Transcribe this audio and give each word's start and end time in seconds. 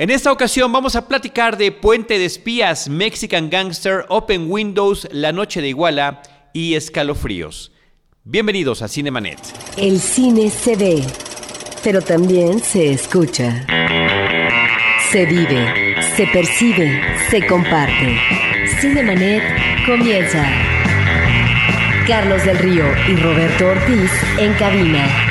En 0.00 0.08
esta 0.08 0.32
ocasión 0.32 0.72
vamos 0.72 0.96
a 0.96 1.06
platicar 1.06 1.58
de 1.58 1.72
Puente 1.72 2.18
de 2.18 2.24
Espías, 2.24 2.88
Mexican 2.88 3.50
Gangster, 3.50 4.06
Open 4.08 4.50
Windows, 4.50 5.06
La 5.12 5.30
Noche 5.30 5.60
de 5.60 5.68
Iguala 5.68 6.22
y 6.54 6.72
Escalofríos. 6.72 7.70
Bienvenidos 8.24 8.80
a 8.80 8.88
Cinemanet. 8.88 9.38
El 9.76 10.00
cine 10.00 10.48
se 10.48 10.74
ve, 10.74 11.04
pero 11.84 12.00
también 12.00 12.60
se 12.60 12.92
escucha. 12.92 13.66
Se 15.12 15.26
vive, 15.26 15.96
se 16.16 16.26
percibe, 16.28 17.02
se 17.28 17.46
comparte. 17.46 18.16
Cinemanet 18.80 19.42
comienza. 19.84 20.50
Carlos 22.06 22.42
del 22.46 22.56
Río 22.56 22.86
y 23.06 23.16
Roberto 23.16 23.66
Ortiz 23.66 24.10
en 24.38 24.54
cabina. 24.54 25.29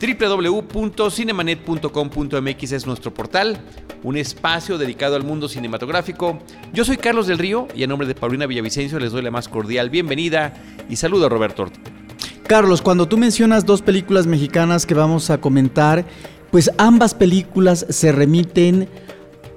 www.cinemanet.com.mx 0.00 2.72
es 2.72 2.86
nuestro 2.86 3.12
portal, 3.14 3.58
un 4.02 4.16
espacio 4.16 4.78
dedicado 4.78 5.14
al 5.16 5.24
mundo 5.24 5.48
cinematográfico. 5.48 6.38
Yo 6.72 6.84
soy 6.84 6.98
Carlos 6.98 7.26
del 7.26 7.38
Río 7.38 7.66
y 7.74 7.82
en 7.82 7.90
nombre 7.90 8.06
de 8.06 8.14
Paulina 8.14 8.46
Villavicencio 8.46 8.98
les 8.98 9.12
doy 9.12 9.20
la 9.22 9.30
más 9.30 9.48
cordial 9.48 9.90
bienvenida 9.90 10.54
y 10.88 10.96
saludo 10.96 11.26
a 11.26 11.28
Roberto 11.28 11.62
Ortiz. 11.62 11.80
Carlos, 12.46 12.82
cuando 12.82 13.08
tú 13.08 13.18
mencionas 13.18 13.66
dos 13.66 13.82
películas 13.82 14.26
mexicanas 14.26 14.86
que 14.86 14.94
vamos 14.94 15.30
a 15.30 15.38
comentar, 15.38 16.04
pues 16.50 16.70
ambas 16.78 17.14
películas 17.14 17.86
se 17.88 18.12
remiten 18.12 18.88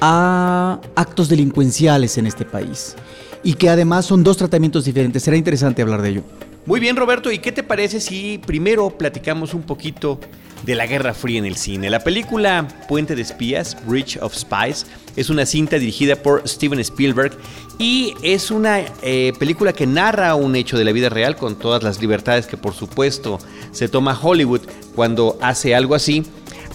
a 0.01 0.79
actos 0.95 1.29
delincuenciales 1.29 2.17
en 2.17 2.25
este 2.25 2.45
país 2.45 2.95
y 3.43 3.53
que 3.53 3.69
además 3.69 4.05
son 4.05 4.23
dos 4.23 4.37
tratamientos 4.37 4.85
diferentes. 4.85 5.21
Será 5.21 5.37
interesante 5.37 5.81
hablar 5.81 6.01
de 6.01 6.09
ello. 6.09 6.23
Muy 6.65 6.79
bien, 6.79 6.97
Roberto, 6.97 7.31
¿y 7.31 7.39
qué 7.39 7.51
te 7.51 7.63
parece 7.63 7.99
si 7.99 8.37
primero 8.37 8.89
platicamos 8.97 9.53
un 9.53 9.63
poquito 9.63 10.19
de 10.63 10.75
la 10.75 10.85
Guerra 10.85 11.13
Fría 11.13 11.39
en 11.39 11.45
el 11.45 11.55
cine? 11.55 11.89
La 11.89 12.01
película 12.01 12.67
Puente 12.87 13.15
de 13.15 13.21
Espías, 13.21 13.77
Bridge 13.87 14.17
of 14.21 14.35
Spies, 14.35 14.85
es 15.15 15.29
una 15.29 15.45
cinta 15.45 15.79
dirigida 15.79 16.17
por 16.17 16.47
Steven 16.47 16.79
Spielberg 16.81 17.31
y 17.79 18.13
es 18.23 18.51
una 18.51 18.81
eh, 19.01 19.33
película 19.39 19.73
que 19.73 19.87
narra 19.87 20.35
un 20.35 20.55
hecho 20.55 20.77
de 20.77 20.83
la 20.83 20.91
vida 20.91 21.09
real 21.09 21.37
con 21.37 21.57
todas 21.57 21.81
las 21.81 22.01
libertades 22.01 22.45
que 22.45 22.57
por 22.57 22.73
supuesto 22.73 23.39
se 23.71 23.87
toma 23.87 24.19
Hollywood 24.21 24.61
cuando 24.95 25.39
hace 25.41 25.73
algo 25.73 25.95
así, 25.95 26.23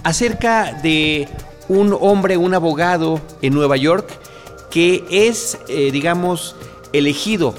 acerca 0.03 0.73
de 0.83 1.29
un 1.69 1.97
hombre, 2.01 2.37
un 2.37 2.55
abogado 2.55 3.21
en 3.43 3.55
Nueva 3.55 3.77
York 3.77 4.09
que 4.71 5.05
es, 5.11 5.59
eh, 5.69 5.91
digamos, 5.93 6.57
elegido 6.93 7.55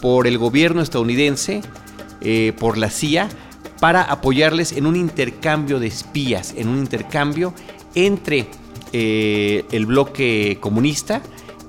por 0.00 0.26
el 0.26 0.38
gobierno 0.38 0.82
estadounidense, 0.82 1.62
eh, 2.20 2.52
por 2.58 2.78
la 2.78 2.90
CIA, 2.90 3.28
para 3.80 4.02
apoyarles 4.02 4.72
en 4.72 4.86
un 4.86 4.96
intercambio 4.96 5.78
de 5.78 5.86
espías, 5.86 6.54
en 6.56 6.68
un 6.68 6.78
intercambio 6.78 7.54
entre 7.94 8.48
eh, 8.92 9.64
el 9.70 9.86
bloque 9.86 10.58
comunista 10.60 11.22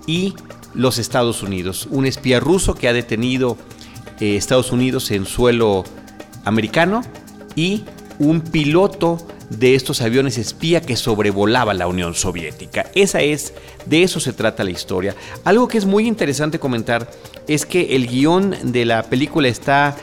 y 0.08 0.34
los 0.74 0.98
Estados 0.98 1.44
Unidos. 1.44 1.88
Un 1.92 2.06
espía 2.06 2.40
ruso 2.40 2.74
que 2.76 2.88
ha 2.88 2.94
detenido 2.94 3.58
eh, 4.20 4.36
Estados 4.36 4.72
Unidos 4.72 5.12
en 5.12 5.26
suelo 5.26 5.84
americano 6.46 7.02
y 7.56 7.84
un 8.18 8.42
piloto 8.42 9.18
de 9.50 9.76
estos 9.76 10.02
aviones 10.02 10.38
espía 10.38 10.82
que 10.82 10.96
sobrevolaba 10.96 11.74
la 11.74 11.88
Unión 11.88 12.14
Soviética. 12.14 12.90
Esa 12.96 13.22
es, 13.22 13.54
de 13.86 14.04
eso 14.04 14.20
se 14.20 14.34
trata 14.34 14.64
la 14.64 14.72
historia. 14.72 15.16
Algo 15.44 15.68
que 15.68 15.78
es 15.78 15.86
muy 15.86 16.08
interesante 16.08 16.60
comentar 16.60 17.10
es 17.48 17.66
que 17.66 17.96
el 17.96 18.08
guion 18.08 18.56
de 18.64 18.86
la 18.86 19.04
película 19.04 19.48
está 19.48 19.96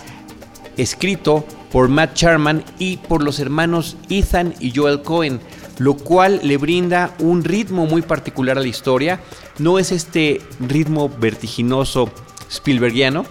escrito 0.77 1.44
por 1.70 1.89
Matt 1.89 2.14
Charman 2.14 2.64
y 2.78 2.97
por 2.98 3.22
los 3.22 3.39
hermanos 3.39 3.97
Ethan 4.08 4.55
y 4.61 4.72
Joel 4.74 5.02
Cohen, 5.02 5.41
lo 5.78 5.94
cual 5.94 6.41
le 6.42 6.56
brinda 6.56 7.14
un 7.19 7.44
ritmo 7.44 7.86
muy 7.86 8.02
particular 8.02 8.58
a 8.58 8.62
la 8.62 8.69
historia. 8.69 9.20
No 9.58 9.78
es 9.78 9.92
este 9.92 10.41
ritmo 10.61 11.08
vertiginoso 11.08 12.11
Spielbergiano, 12.51 13.27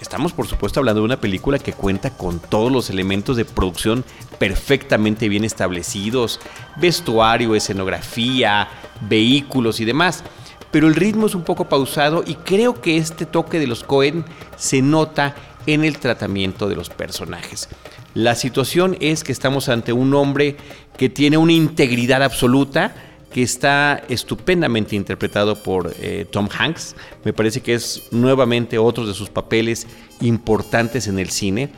Estamos 0.00 0.32
por 0.32 0.46
supuesto 0.46 0.80
hablando 0.80 1.00
de 1.00 1.06
una 1.06 1.20
película 1.20 1.58
que 1.58 1.72
cuenta 1.72 2.10
con 2.10 2.38
todos 2.38 2.70
los 2.70 2.90
elementos 2.90 3.36
de 3.36 3.46
producción 3.46 4.04
perfectamente 4.38 5.28
bien 5.28 5.44
establecidos, 5.44 6.38
vestuario, 6.76 7.54
escenografía, 7.54 8.68
vehículos 9.08 9.80
y 9.80 9.86
demás. 9.86 10.22
Pero 10.70 10.88
el 10.88 10.94
ritmo 10.94 11.26
es 11.26 11.34
un 11.34 11.44
poco 11.44 11.68
pausado 11.68 12.22
y 12.26 12.34
creo 12.34 12.80
que 12.80 12.98
este 12.98 13.24
toque 13.24 13.58
de 13.58 13.66
los 13.66 13.84
Cohen 13.84 14.24
se 14.56 14.82
nota 14.82 15.34
en 15.66 15.84
el 15.84 15.98
tratamiento 15.98 16.68
de 16.68 16.76
los 16.76 16.90
personajes. 16.90 17.68
La 18.14 18.34
situación 18.34 18.96
es 19.00 19.24
que 19.24 19.32
estamos 19.32 19.68
ante 19.68 19.92
un 19.92 20.14
hombre 20.14 20.56
que 20.96 21.08
tiene 21.08 21.36
una 21.36 21.52
integridad 21.52 22.22
absoluta, 22.22 22.94
que 23.32 23.42
está 23.42 24.02
estupendamente 24.08 24.96
interpretado 24.96 25.62
por 25.62 25.94
eh, 26.00 26.26
Tom 26.30 26.48
Hanks. 26.50 26.96
Me 27.24 27.32
parece 27.32 27.60
que 27.60 27.74
es 27.74 28.04
nuevamente 28.10 28.78
otro 28.78 29.06
de 29.06 29.14
sus 29.14 29.28
papeles 29.28 29.86
importantes 30.20 31.06
en 31.06 31.18
el 31.18 31.30
cine. 31.30 31.68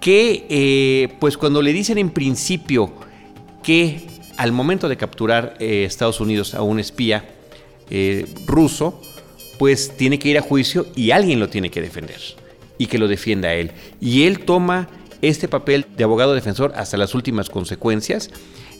Que 0.00 0.46
eh, 0.48 1.14
pues 1.18 1.38
cuando 1.38 1.62
le 1.62 1.72
dicen 1.72 1.98
en 1.98 2.10
principio 2.10 2.92
que 3.62 4.06
al 4.36 4.52
momento 4.52 4.88
de 4.88 4.96
capturar 4.96 5.56
eh, 5.58 5.84
Estados 5.84 6.20
Unidos 6.20 6.54
a 6.54 6.62
un 6.62 6.78
espía 6.78 7.30
ruso, 8.46 9.00
pues 9.58 9.96
tiene 9.96 10.18
que 10.18 10.30
ir 10.30 10.38
a 10.38 10.42
juicio 10.42 10.86
y 10.96 11.10
alguien 11.10 11.38
lo 11.38 11.48
tiene 11.48 11.70
que 11.70 11.82
defender 11.82 12.18
y 12.78 12.86
que 12.86 12.98
lo 12.98 13.08
defienda 13.08 13.50
a 13.50 13.54
él. 13.54 13.72
Y 14.00 14.24
él 14.24 14.40
toma 14.40 14.88
este 15.22 15.48
papel 15.48 15.86
de 15.96 16.04
abogado 16.04 16.34
defensor 16.34 16.72
hasta 16.76 16.96
las 16.96 17.14
últimas 17.14 17.50
consecuencias 17.50 18.30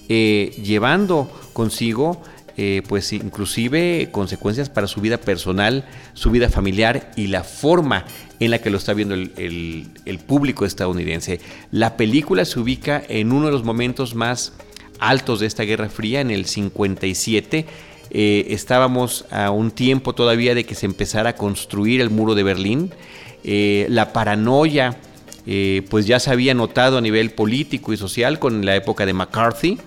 eh, 0.09 0.55
llevando 0.63 1.31
consigo 1.53 2.23
eh, 2.57 2.83
pues 2.89 3.13
inclusive 3.13 4.11
consecuencias 4.13 4.69
para 4.69 4.87
su 4.87 5.01
vida 5.01 5.17
personal, 5.17 5.85
su 6.13 6.31
vida 6.31 6.49
familiar 6.49 7.11
y 7.17 7.27
la 7.27 7.43
forma 7.43 8.05
en 8.39 8.53
la 8.53 8.61
que 8.61 8.71
lo 8.71 8.79
está 8.79 8.95
viendo 8.95 9.15
el, 9.17 10.21
público 10.25 10.65
estadounidense. 10.65 11.41
La 11.73 11.97
película 11.97 12.45
se 12.45 12.61
ubica 12.61 13.03
en 13.09 13.33
uno 13.33 13.47
de 13.47 13.53
los 13.53 13.65
momentos 13.65 14.15
más 14.15 14.53
altos 15.01 15.41
de 15.41 15.47
esta 15.47 15.65
Guerra 15.65 15.89
Fría, 15.89 16.21
en 16.21 16.31
el 16.31 16.47
57. 16.47 17.67
Eh, 18.11 18.47
estábamos 18.51 19.25
a 19.33 19.51
un 19.51 19.73
tiempo 19.73 20.15
todavía 20.15 20.55
de 20.55 20.65
que 20.65 20.77
se 20.77 20.87
empezara 20.87 21.31
a 21.31 21.37
construir 21.37 22.01
el 22.01 22.11
muro 22.11 22.37
de 22.37 22.45
Berlín. 22.45 22.93
la 23.43 24.13
paranoia 24.13 24.97
pues 25.91 26.07
ya 26.07 26.19
se 26.21 26.31
había 26.31 26.55
notado 26.55 26.99
a 26.99 27.01
nivel 27.01 27.31
político 27.31 27.93
y 27.93 27.97
social 27.97 28.39
con 28.39 28.65
la 28.65 28.77
época 28.77 29.05
de 29.05 29.13
McCarthy 29.13 29.79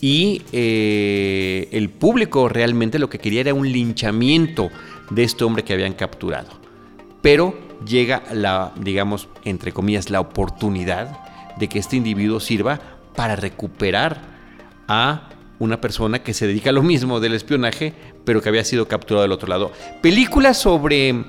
y 0.00 0.42
eh, 0.52 1.68
el 1.72 1.88
público 1.88 2.50
realmente 2.50 2.98
lo 2.98 3.08
que 3.08 3.18
quería 3.18 3.40
era 3.40 3.54
un 3.54 3.72
linchamiento 3.72 4.68
de 5.08 5.22
este 5.24 5.44
hombre 5.44 5.64
que 5.64 5.72
habían 5.72 5.94
capturado. 5.94 6.50
Pero 7.22 7.58
llega 7.86 8.22
la, 8.30 8.72
digamos, 8.76 9.28
entre 9.46 9.72
comillas, 9.72 10.10
la 10.10 10.20
oportunidad 10.20 11.18
de 11.56 11.68
que 11.68 11.78
este 11.78 11.96
individuo 11.96 12.38
sirva 12.38 12.80
para 13.16 13.34
recuperar 13.34 14.20
a 14.88 15.30
una 15.58 15.80
persona 15.80 16.22
que 16.22 16.34
se 16.34 16.46
dedica 16.46 16.68
a 16.68 16.74
lo 16.74 16.82
mismo 16.82 17.18
del 17.18 17.32
espionaje, 17.32 17.94
pero 18.26 18.42
que 18.42 18.50
había 18.50 18.64
sido 18.64 18.86
capturado 18.86 19.22
del 19.22 19.32
otro 19.32 19.48
lado. 19.48 19.72
Películas 20.02 20.58
sobre 20.58 21.24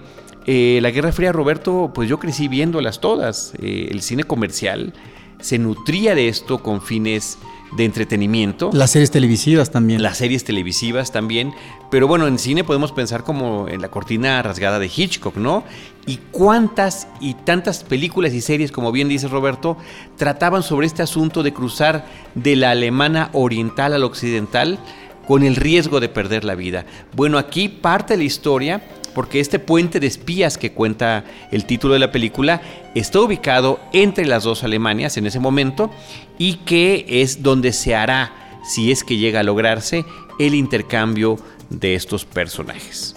eh, 0.46 0.80
la 0.82 0.92
Guerra 0.92 1.12
Fría, 1.12 1.32
Roberto, 1.32 1.92
pues 1.94 2.08
yo 2.10 2.20
crecí 2.20 2.48
viéndolas 2.48 3.00
todas. 3.00 3.54
Eh, 3.60 3.90
el 3.92 4.02
cine 4.02 4.24
comercial 4.24 4.94
se 5.40 5.58
nutría 5.58 6.16
de 6.16 6.28
esto 6.28 6.62
con 6.62 6.82
fines 6.82 7.38
de 7.76 7.86
entretenimiento. 7.86 8.70
Las 8.72 8.92
series 8.92 9.12
televisivas 9.12 9.72
también. 9.72 10.02
Las 10.02 10.18
series 10.18 10.44
televisivas 10.44 11.12
también. 11.12 11.54
Pero 11.92 12.08
bueno, 12.08 12.28
en 12.28 12.40
cine 12.40 12.64
podemos 12.64 12.92
pensar 12.92 13.24
como 13.24 13.68
en 13.68 13.82
la 13.82 13.90
cortina 13.90 14.42
rasgada 14.42 14.80
de 14.80 14.90
Hitchcock, 14.96 15.36
¿no? 15.36 15.64
Y 16.06 16.18
cuántas 16.32 17.08
y 17.20 17.34
tantas 17.34 17.84
películas 17.84 18.34
y 18.34 18.42
series, 18.42 18.72
como 18.72 18.92
bien 18.92 19.10
dice 19.10 19.28
Roberto, 19.28 19.78
trataban 20.18 20.64
sobre 20.64 20.88
este 20.88 21.02
asunto 21.02 21.44
de 21.44 21.54
cruzar 21.54 22.06
de 22.36 22.56
la 22.56 22.72
alemana 22.72 23.30
oriental 23.34 23.94
al 23.94 24.04
occidental 24.04 24.80
con 25.28 25.44
el 25.44 25.56
riesgo 25.56 26.00
de 26.00 26.10
perder 26.10 26.44
la 26.44 26.56
vida. 26.56 26.86
Bueno, 27.16 27.38
aquí 27.40 27.68
parte 27.68 28.14
de 28.14 28.18
la 28.18 28.24
historia 28.26 28.84
porque 29.16 29.40
este 29.40 29.58
puente 29.58 30.00
de 30.00 30.08
espías 30.08 30.60
que 30.60 30.74
cuenta 30.74 31.24
el 31.52 31.66
título 31.66 31.94
de 31.94 32.00
la 32.00 32.12
película 32.12 32.62
está 32.94 33.22
ubicado 33.22 33.80
entre 33.94 34.26
las 34.26 34.44
dos 34.44 34.64
Alemanias 34.64 35.18
en 35.18 35.26
ese 35.26 35.40
momento 35.40 35.90
y 36.38 36.56
que 36.58 37.06
es 37.08 37.42
donde 37.42 37.74
se 37.74 37.96
hará, 37.96 38.60
si 38.64 38.92
es 38.92 39.04
que 39.04 39.18
llega 39.18 39.40
a 39.40 39.44
lograrse, 39.44 40.06
el 40.38 40.54
intercambio 40.54 41.38
de 41.70 41.96
estos 41.96 42.26
personajes. 42.26 43.16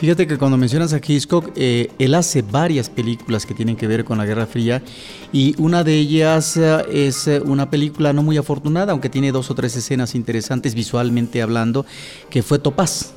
Fíjate 0.00 0.26
que 0.26 0.38
cuando 0.38 0.56
mencionas 0.56 0.94
a 0.94 0.96
Hitchcock, 0.96 1.52
eh, 1.56 1.90
él 1.98 2.14
hace 2.14 2.40
varias 2.40 2.88
películas 2.88 3.44
que 3.44 3.52
tienen 3.52 3.76
que 3.76 3.86
ver 3.86 4.02
con 4.02 4.16
la 4.16 4.24
Guerra 4.24 4.46
Fría 4.46 4.82
y 5.30 5.54
una 5.58 5.84
de 5.84 5.94
ellas 5.94 6.56
eh, 6.56 6.86
es 6.90 7.28
eh, 7.28 7.38
una 7.44 7.68
película 7.68 8.14
no 8.14 8.22
muy 8.22 8.38
afortunada, 8.38 8.92
aunque 8.92 9.10
tiene 9.10 9.30
dos 9.30 9.50
o 9.50 9.54
tres 9.54 9.76
escenas 9.76 10.14
interesantes 10.14 10.74
visualmente 10.74 11.42
hablando, 11.42 11.84
que 12.30 12.42
fue 12.42 12.58
Topaz. 12.58 13.12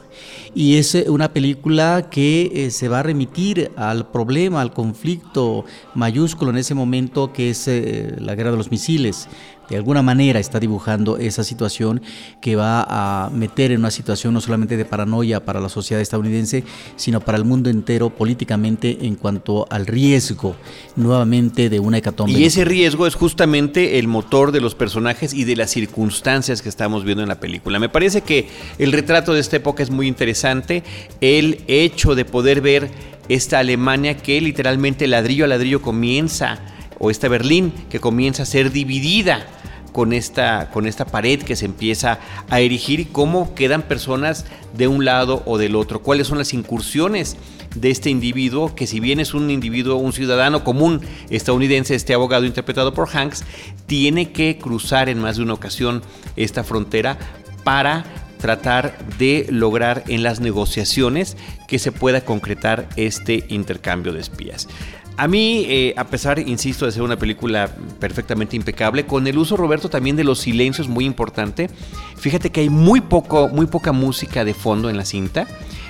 Y 0.56 0.78
es 0.78 0.96
eh, 0.96 1.10
una 1.10 1.34
película 1.34 2.10
que 2.10 2.52
eh, 2.54 2.72
se 2.72 2.88
va 2.88 3.00
a 3.00 3.04
remitir 3.04 3.72
al 3.76 4.10
problema, 4.10 4.62
al 4.62 4.74
conflicto 4.74 5.66
mayúsculo 5.96 6.52
en 6.52 6.58
ese 6.58 6.74
momento 6.76 7.34
que 7.34 7.50
es 7.50 7.68
eh, 7.68 8.16
la 8.20 8.36
guerra 8.36 8.52
de 8.52 8.58
los 8.58 8.72
misiles 8.72 9.28
de 9.74 9.78
alguna 9.78 10.04
manera 10.04 10.40
está 10.40 10.60
dibujando 10.60 11.18
esa 11.18 11.44
situación 11.44 12.04
que 12.42 12.56
va 12.56 12.86
a 12.88 13.32
meter 13.32 13.72
en 13.72 13.80
una 13.80 13.90
situación 13.90 14.32
no 14.36 14.40
solamente 14.40 14.78
de 14.78 14.86
paranoia 14.86 15.44
para 15.44 15.60
la 15.60 15.68
sociedad 15.68 16.00
estadounidense, 16.00 16.64
sino 16.96 17.22
para 17.22 17.40
el 17.40 17.44
mundo 17.44 17.72
entero 17.72 18.12
políticamente 18.12 19.00
en 19.02 19.16
cuanto 19.16 19.66
al 19.72 19.88
riesgo 19.88 20.56
nuevamente 20.96 21.72
de 21.72 21.80
una 21.80 21.98
hecatombe. 21.98 22.34
Y 22.34 22.46
ese 22.46 22.66
riesgo 22.66 23.08
es 23.08 23.16
justamente 23.16 23.98
el 23.98 24.08
motor 24.08 24.52
de 24.52 24.62
los 24.62 24.76
personajes 24.76 25.34
y 25.34 25.44
de 25.44 25.56
las 25.56 25.72
circunstancias 25.72 26.62
que 26.62 26.70
estamos 26.70 27.04
viendo 27.04 27.24
en 27.24 27.30
la 27.30 27.40
película. 27.40 27.80
Me 27.80 27.90
parece 27.90 28.22
que 28.22 28.50
el 28.78 28.92
retrato 28.92 29.34
de 29.34 29.40
esta 29.40 29.58
época 29.58 29.82
es 29.82 29.90
muy 29.90 30.08
interesante, 30.08 30.84
el 31.20 31.62
hecho 31.68 32.14
de 32.14 32.26
poder 32.26 32.62
ver 32.62 32.92
esta 33.28 33.58
Alemania 33.58 34.18
que 34.18 34.40
literalmente 34.40 35.08
ladrillo 35.08 35.46
a 35.46 35.48
ladrillo 35.48 35.82
comienza 35.82 36.60
o 37.00 37.10
esta 37.10 37.28
Berlín 37.28 37.74
que 37.90 38.00
comienza 38.00 38.44
a 38.44 38.46
ser 38.46 38.72
dividida 38.72 39.48
con 39.94 40.12
esta, 40.12 40.70
con 40.72 40.88
esta 40.88 41.06
pared 41.06 41.42
que 41.42 41.56
se 41.56 41.66
empieza 41.66 42.20
a 42.50 42.60
erigir 42.60 43.00
y 43.00 43.06
cómo 43.06 43.56
quedan 43.56 43.84
personas 43.84 44.46
de 44.76 44.88
un 44.88 45.06
lado 45.06 45.44
o 45.46 45.58
del 45.58 45.76
otro, 45.76 46.02
cuáles 46.02 46.28
son 46.28 46.40
las 46.40 46.54
incursiones 46.54 47.38
de 47.76 47.90
este 47.90 48.10
individuo, 48.10 48.76
que 48.76 48.88
si 48.88 49.00
bien 49.00 49.20
es 49.20 49.34
un 49.34 49.50
individuo, 49.50 49.96
un 49.96 50.14
ciudadano 50.14 50.64
común 50.64 51.02
estadounidense, 51.30 51.96
este 51.96 52.14
abogado 52.14 52.46
interpretado 52.46 52.94
por 52.94 53.10
Hanks, 53.10 53.44
tiene 53.86 54.32
que 54.32 54.58
cruzar 54.58 55.10
en 55.10 55.20
más 55.20 55.38
de 55.38 55.44
una 55.44 55.54
ocasión 55.54 56.02
esta 56.36 56.64
frontera 56.64 57.18
para 57.64 58.06
tratar 58.40 58.98
de 59.18 59.48
lograr 59.50 60.04
en 60.08 60.22
las 60.22 60.42
negociaciones 60.42 61.38
que 61.68 61.80
se 61.80 61.94
pueda 61.94 62.26
concretar 62.26 62.90
este 62.98 63.46
intercambio 63.48 64.12
de 64.12 64.20
espías. 64.20 64.68
A 65.16 65.28
mí, 65.28 65.66
eh, 65.68 65.94
a 65.96 66.06
pesar, 66.06 66.40
insisto, 66.40 66.86
de 66.86 66.92
ser 66.92 67.04
una 67.04 67.18
película 67.18 67.70
perfectamente 68.00 68.56
impecable, 68.56 69.06
con 69.06 69.28
el 69.28 69.38
uso, 69.38 69.56
Roberto, 69.56 69.90
también 69.90 70.16
de 70.16 70.24
los 70.24 70.40
silencios 70.40 70.88
muy 70.88 71.06
importante. 71.06 71.70
Fíjate 72.18 72.52
que 72.52 72.62
hay 72.62 72.70
muy, 72.70 73.00
poco, 73.00 73.48
muy 73.48 73.68
poca 73.68 73.92
música 73.92 74.44
de 74.44 74.56
fondo 74.56 74.90
en 74.90 74.98
la 74.98 75.06
cinta. 75.06 75.48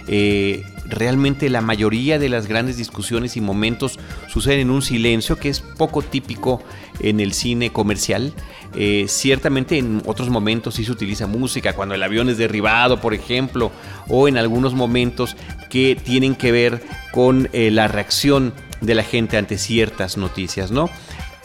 Eh, 0.09 0.63
realmente 0.89 1.49
la 1.49 1.61
mayoría 1.61 2.19
de 2.19 2.27
las 2.27 2.47
grandes 2.47 2.75
discusiones 2.75 3.37
y 3.37 3.41
momentos 3.41 3.97
suceden 4.27 4.59
en 4.59 4.69
un 4.71 4.81
silencio 4.81 5.37
que 5.37 5.47
es 5.47 5.61
poco 5.61 6.01
típico 6.01 6.61
en 6.99 7.21
el 7.21 7.31
cine 7.31 7.71
comercial. 7.71 8.33
Eh, 8.75 9.05
ciertamente 9.07 9.77
en 9.77 10.01
otros 10.05 10.29
momentos 10.29 10.75
sí 10.75 10.83
se 10.83 10.91
utiliza 10.91 11.27
música, 11.27 11.71
cuando 11.71 11.95
el 11.95 12.03
avión 12.03 12.27
es 12.27 12.37
derribado, 12.37 12.99
por 12.99 13.13
ejemplo, 13.13 13.71
o 14.09 14.27
en 14.27 14.37
algunos 14.37 14.73
momentos 14.73 15.37
que 15.69 15.95
tienen 15.95 16.35
que 16.35 16.51
ver 16.51 16.83
con 17.13 17.47
la 17.53 17.87
reacción 17.87 18.53
de 18.83 18.95
la 18.95 19.03
gente 19.03 19.38
ante 19.38 19.57
ciertas 19.57 20.18
noticias, 20.18 20.71
¿no? 20.71 20.89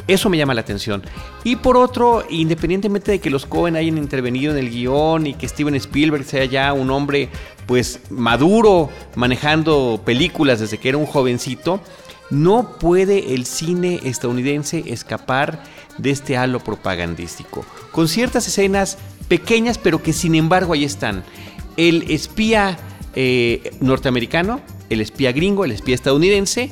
Eso 0.06 0.30
me 0.30 0.38
llama 0.38 0.54
la 0.54 0.62
atención. 0.62 1.02
Y 1.44 1.56
por 1.56 1.76
otro, 1.76 2.24
independientemente 2.30 3.12
de 3.12 3.18
que 3.18 3.28
los 3.28 3.44
Cohen 3.44 3.76
hayan 3.76 3.98
intervenido 3.98 4.52
en 4.52 4.58
el 4.58 4.70
guion 4.70 5.26
y 5.26 5.34
que 5.34 5.46
Steven 5.46 5.74
Spielberg 5.74 6.24
sea 6.24 6.46
ya 6.46 6.72
un 6.72 6.90
hombre 6.90 7.28
pues 7.66 8.00
maduro 8.08 8.88
manejando 9.14 10.00
películas 10.04 10.60
desde 10.60 10.78
que 10.78 10.88
era 10.88 10.98
un 10.98 11.04
jovencito, 11.04 11.80
no 12.30 12.78
puede 12.78 13.34
el 13.34 13.44
cine 13.44 14.00
estadounidense 14.02 14.84
escapar 14.86 15.62
de 15.98 16.10
este 16.10 16.38
halo 16.38 16.60
propagandístico. 16.60 17.64
Con 17.92 18.08
ciertas 18.08 18.46
escenas 18.46 18.96
pequeñas, 19.28 19.76
pero 19.76 20.02
que 20.02 20.14
sin 20.14 20.34
embargo 20.34 20.72
ahí 20.72 20.84
están. 20.84 21.22
El 21.76 22.10
espía 22.10 22.78
eh, 23.14 23.72
norteamericano, 23.80 24.60
el 24.88 25.02
espía 25.02 25.32
gringo, 25.32 25.66
el 25.66 25.72
espía 25.72 25.94
estadounidense, 25.94 26.70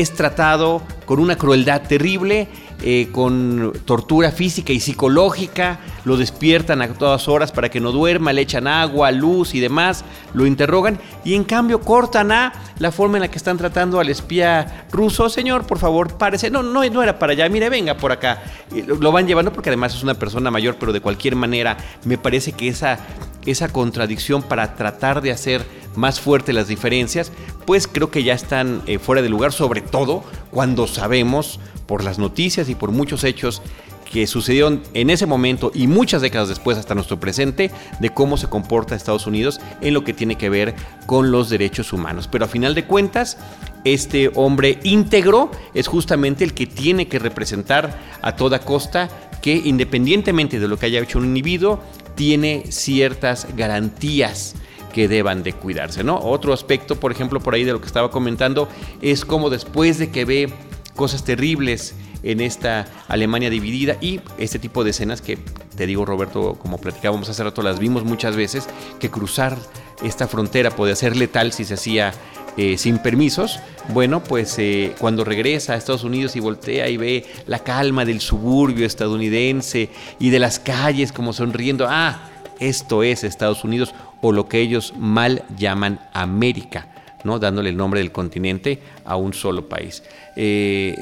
es 0.00 0.12
tratado 0.12 0.82
con 1.06 1.20
una 1.20 1.36
crueldad 1.36 1.82
terrible, 1.82 2.48
eh, 2.82 3.08
con 3.12 3.72
tortura 3.84 4.32
física 4.32 4.72
y 4.72 4.80
psicológica, 4.80 5.78
lo 6.04 6.16
despiertan 6.16 6.82
a 6.82 6.88
todas 6.88 7.28
horas 7.28 7.52
para 7.52 7.70
que 7.70 7.80
no 7.80 7.92
duerma, 7.92 8.32
le 8.32 8.42
echan 8.42 8.66
agua, 8.66 9.10
luz 9.10 9.54
y 9.54 9.60
demás, 9.60 10.04
lo 10.32 10.46
interrogan 10.46 10.98
y 11.24 11.34
en 11.34 11.44
cambio 11.44 11.80
cortan 11.80 12.30
a 12.32 12.52
la 12.78 12.92
forma 12.92 13.16
en 13.16 13.22
la 13.22 13.28
que 13.28 13.38
están 13.38 13.56
tratando 13.56 14.00
al 14.00 14.08
espía 14.08 14.86
ruso. 14.92 15.28
Señor, 15.28 15.66
por 15.66 15.78
favor, 15.78 16.16
párese. 16.16 16.50
No, 16.50 16.62
no, 16.62 16.84
no 16.84 17.02
era 17.02 17.18
para 17.18 17.32
allá, 17.32 17.48
mire, 17.48 17.68
venga 17.68 17.96
por 17.96 18.12
acá. 18.12 18.42
Lo 18.86 19.12
van 19.12 19.26
llevando 19.26 19.52
porque 19.52 19.70
además 19.70 19.94
es 19.94 20.02
una 20.02 20.14
persona 20.14 20.50
mayor, 20.50 20.76
pero 20.78 20.92
de 20.92 21.00
cualquier 21.00 21.36
manera 21.36 21.76
me 22.04 22.18
parece 22.18 22.52
que 22.52 22.68
esa, 22.68 22.98
esa 23.46 23.68
contradicción 23.68 24.42
para 24.42 24.74
tratar 24.76 25.22
de 25.22 25.32
hacer 25.32 25.64
más 25.96 26.20
fuerte 26.20 26.52
las 26.52 26.68
diferencias, 26.68 27.32
pues 27.66 27.86
creo 27.86 28.10
que 28.10 28.24
ya 28.24 28.34
están 28.34 28.82
eh, 28.86 28.98
fuera 28.98 29.22
de 29.22 29.28
lugar, 29.28 29.52
sobre 29.52 29.80
todo 29.80 30.24
cuando 30.50 30.86
sabemos 30.86 31.60
por 31.86 32.02
las 32.02 32.18
noticias 32.18 32.68
y 32.68 32.74
por 32.74 32.90
muchos 32.90 33.24
hechos 33.24 33.62
que 34.10 34.26
sucedieron 34.26 34.82
en 34.94 35.10
ese 35.10 35.26
momento 35.26 35.72
y 35.74 35.86
muchas 35.86 36.22
décadas 36.22 36.48
después 36.48 36.78
hasta 36.78 36.94
nuestro 36.94 37.18
presente 37.18 37.70
de 38.00 38.10
cómo 38.10 38.36
se 38.36 38.48
comporta 38.48 38.94
Estados 38.94 39.26
Unidos 39.26 39.60
en 39.80 39.94
lo 39.94 40.04
que 40.04 40.12
tiene 40.12 40.36
que 40.36 40.50
ver 40.50 40.74
con 41.06 41.30
los 41.30 41.50
derechos 41.50 41.92
humanos. 41.92 42.28
Pero 42.30 42.44
a 42.44 42.48
final 42.48 42.74
de 42.74 42.84
cuentas, 42.84 43.38
este 43.84 44.30
hombre 44.34 44.78
íntegro 44.82 45.50
es 45.74 45.88
justamente 45.88 46.44
el 46.44 46.54
que 46.54 46.66
tiene 46.66 47.08
que 47.08 47.18
representar 47.18 47.98
a 48.22 48.36
toda 48.36 48.60
costa 48.60 49.08
que 49.44 49.54
independientemente 49.56 50.58
de 50.58 50.68
lo 50.68 50.78
que 50.78 50.86
haya 50.86 51.00
hecho 51.00 51.18
un 51.18 51.26
individuo, 51.26 51.82
tiene 52.14 52.64
ciertas 52.70 53.46
garantías 53.54 54.54
que 54.94 55.06
deban 55.06 55.42
de 55.42 55.52
cuidarse, 55.52 56.02
¿no? 56.02 56.18
Otro 56.18 56.54
aspecto, 56.54 56.98
por 56.98 57.12
ejemplo, 57.12 57.40
por 57.40 57.52
ahí 57.52 57.64
de 57.64 57.72
lo 57.72 57.80
que 57.80 57.86
estaba 57.86 58.10
comentando, 58.10 58.70
es 59.02 59.26
como 59.26 59.50
después 59.50 59.98
de 59.98 60.10
que 60.10 60.24
ve 60.24 60.52
cosas 60.94 61.24
terribles 61.24 61.94
en 62.24 62.40
esta 62.40 62.86
Alemania 63.08 63.50
dividida 63.50 63.96
y 64.00 64.20
este 64.38 64.58
tipo 64.58 64.82
de 64.82 64.90
escenas 64.90 65.20
que 65.20 65.38
te 65.76 65.86
digo 65.86 66.04
Roberto, 66.04 66.56
como 66.60 66.78
platicábamos 66.78 67.28
hace 67.28 67.44
rato, 67.44 67.62
las 67.62 67.78
vimos 67.78 68.04
muchas 68.04 68.34
veces, 68.36 68.66
que 68.98 69.10
cruzar 69.10 69.56
esta 70.02 70.26
frontera 70.26 70.70
puede 70.70 70.96
ser 70.96 71.16
letal 71.16 71.52
si 71.52 71.64
se 71.64 71.74
hacía 71.74 72.12
eh, 72.56 72.78
sin 72.78 72.98
permisos, 72.98 73.58
bueno, 73.88 74.22
pues 74.22 74.56
eh, 74.58 74.94
cuando 75.00 75.24
regresa 75.24 75.72
a 75.72 75.76
Estados 75.76 76.04
Unidos 76.04 76.36
y 76.36 76.40
voltea 76.40 76.88
y 76.88 76.96
ve 76.96 77.26
la 77.46 77.58
calma 77.58 78.04
del 78.04 78.20
suburbio 78.20 78.86
estadounidense 78.86 79.90
y 80.20 80.30
de 80.30 80.38
las 80.38 80.60
calles 80.60 81.12
como 81.12 81.32
sonriendo, 81.32 81.86
ah, 81.88 82.30
esto 82.60 83.02
es 83.02 83.24
Estados 83.24 83.64
Unidos 83.64 83.92
o 84.20 84.30
lo 84.30 84.48
que 84.48 84.60
ellos 84.60 84.94
mal 84.96 85.42
llaman 85.56 86.00
América. 86.12 86.93
¿No? 87.24 87.38
dándole 87.38 87.70
el 87.70 87.76
nombre 87.76 88.00
del 88.00 88.12
continente 88.12 88.78
a 89.04 89.16
un 89.16 89.32
solo 89.32 89.68
país. 89.68 90.02
Eh, 90.36 90.94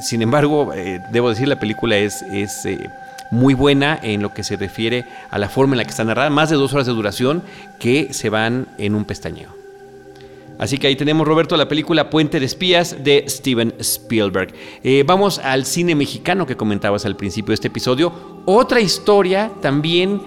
sin 0.00 0.22
embargo, 0.22 0.72
eh, 0.74 1.00
debo 1.12 1.30
decir, 1.30 1.48
la 1.48 1.58
película 1.58 1.96
es, 1.96 2.22
es 2.22 2.64
eh, 2.66 2.78
muy 3.30 3.54
buena 3.54 3.98
en 4.02 4.22
lo 4.22 4.32
que 4.32 4.44
se 4.44 4.56
refiere 4.56 5.04
a 5.30 5.38
la 5.38 5.48
forma 5.48 5.74
en 5.74 5.78
la 5.78 5.84
que 5.84 5.90
está 5.90 6.04
narrada, 6.04 6.30
más 6.30 6.50
de 6.50 6.56
dos 6.56 6.72
horas 6.72 6.86
de 6.86 6.92
duración 6.92 7.42
que 7.78 8.12
se 8.12 8.30
van 8.30 8.68
en 8.78 8.94
un 8.94 9.04
pestañeo. 9.04 9.58
Así 10.58 10.76
que 10.76 10.88
ahí 10.88 10.96
tenemos, 10.96 11.26
Roberto, 11.26 11.56
la 11.56 11.68
película 11.68 12.10
Puente 12.10 12.38
de 12.38 12.44
Espías 12.44 13.02
de 13.02 13.24
Steven 13.26 13.72
Spielberg. 13.78 14.52
vamos 15.06 15.38
al 15.38 15.64
cine 15.64 15.94
mexicano 15.94 16.46
que 16.46 16.54
comentabas 16.54 17.06
al 17.06 17.16
principio 17.16 17.52
de 17.52 17.54
este 17.54 17.68
episodio. 17.68 18.12
Otra 18.44 18.78
historia 18.82 19.50
también 19.62 20.20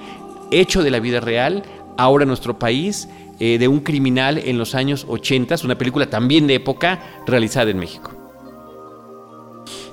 hecho 0.50 0.83
de 0.83 0.91
la 0.91 1.00
vida 1.00 1.19
real, 1.19 1.63
ahora 1.97 2.23
en 2.23 2.29
nuestro 2.29 2.57
país, 2.59 3.07
eh, 3.39 3.57
de 3.57 3.67
un 3.67 3.79
criminal 3.79 4.38
en 4.38 4.57
los 4.57 4.75
años 4.75 5.05
80, 5.07 5.55
una 5.63 5.77
película 5.77 6.09
también 6.09 6.47
de 6.47 6.55
época 6.55 7.00
realizada 7.25 7.71
en 7.71 7.79
México. 7.79 8.12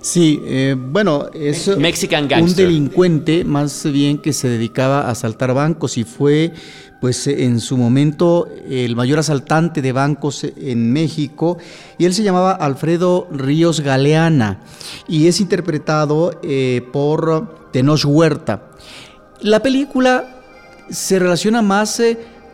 Sí, 0.02 0.40
eh, 0.44 0.76
bueno, 0.78 1.26
es 1.34 1.68
un 1.68 1.82
delincuente 2.54 3.44
más 3.44 3.84
bien 3.92 4.16
que 4.16 4.32
se 4.32 4.48
dedicaba 4.48 5.02
a 5.02 5.10
asaltar 5.10 5.52
bancos 5.52 5.98
y 5.98 6.04
fue 6.04 6.52
pues 7.02 7.26
en 7.26 7.60
su 7.60 7.76
momento 7.76 8.48
el 8.68 8.96
mayor 8.96 9.18
asaltante 9.18 9.82
de 9.82 9.92
bancos 9.92 10.44
en 10.44 10.92
México 10.92 11.58
y 11.98 12.04
él 12.04 12.14
se 12.14 12.22
llamaba 12.22 12.52
Alfredo 12.52 13.28
Ríos 13.30 13.80
Galeana 13.80 14.60
y 15.06 15.26
es 15.26 15.40
interpretado 15.40 16.38
eh, 16.42 16.82
por 16.92 17.70
Tenoch 17.70 18.04
Huerta. 18.04 18.70
La 19.40 19.60
película 19.60 20.39
se 20.90 21.18
relaciona 21.18 21.62
más 21.62 22.00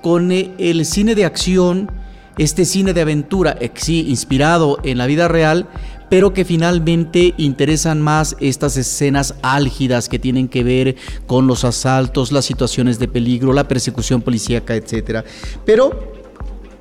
con 0.02 0.30
eh, 0.30 0.52
el 0.58 0.84
cine 0.84 1.14
de 1.14 1.24
acción, 1.24 1.90
este 2.38 2.64
cine 2.64 2.92
de 2.92 3.00
aventura, 3.00 3.56
eh, 3.60 3.70
inspirado 3.88 4.78
en 4.82 4.98
la 4.98 5.06
vida 5.06 5.28
real, 5.28 5.68
pero 6.08 6.32
que 6.32 6.44
finalmente 6.44 7.34
interesan 7.36 8.00
más 8.00 8.36
estas 8.40 8.76
escenas 8.76 9.34
álgidas 9.42 10.08
que 10.08 10.18
tienen 10.18 10.48
que 10.48 10.62
ver 10.62 10.96
con 11.26 11.46
los 11.46 11.64
asaltos, 11.64 12.30
las 12.30 12.44
situaciones 12.44 12.98
de 12.98 13.08
peligro, 13.08 13.52
la 13.52 13.66
persecución 13.66 14.22
policíaca, 14.22 14.76
etc. 14.76 15.24
Pero 15.64 16.15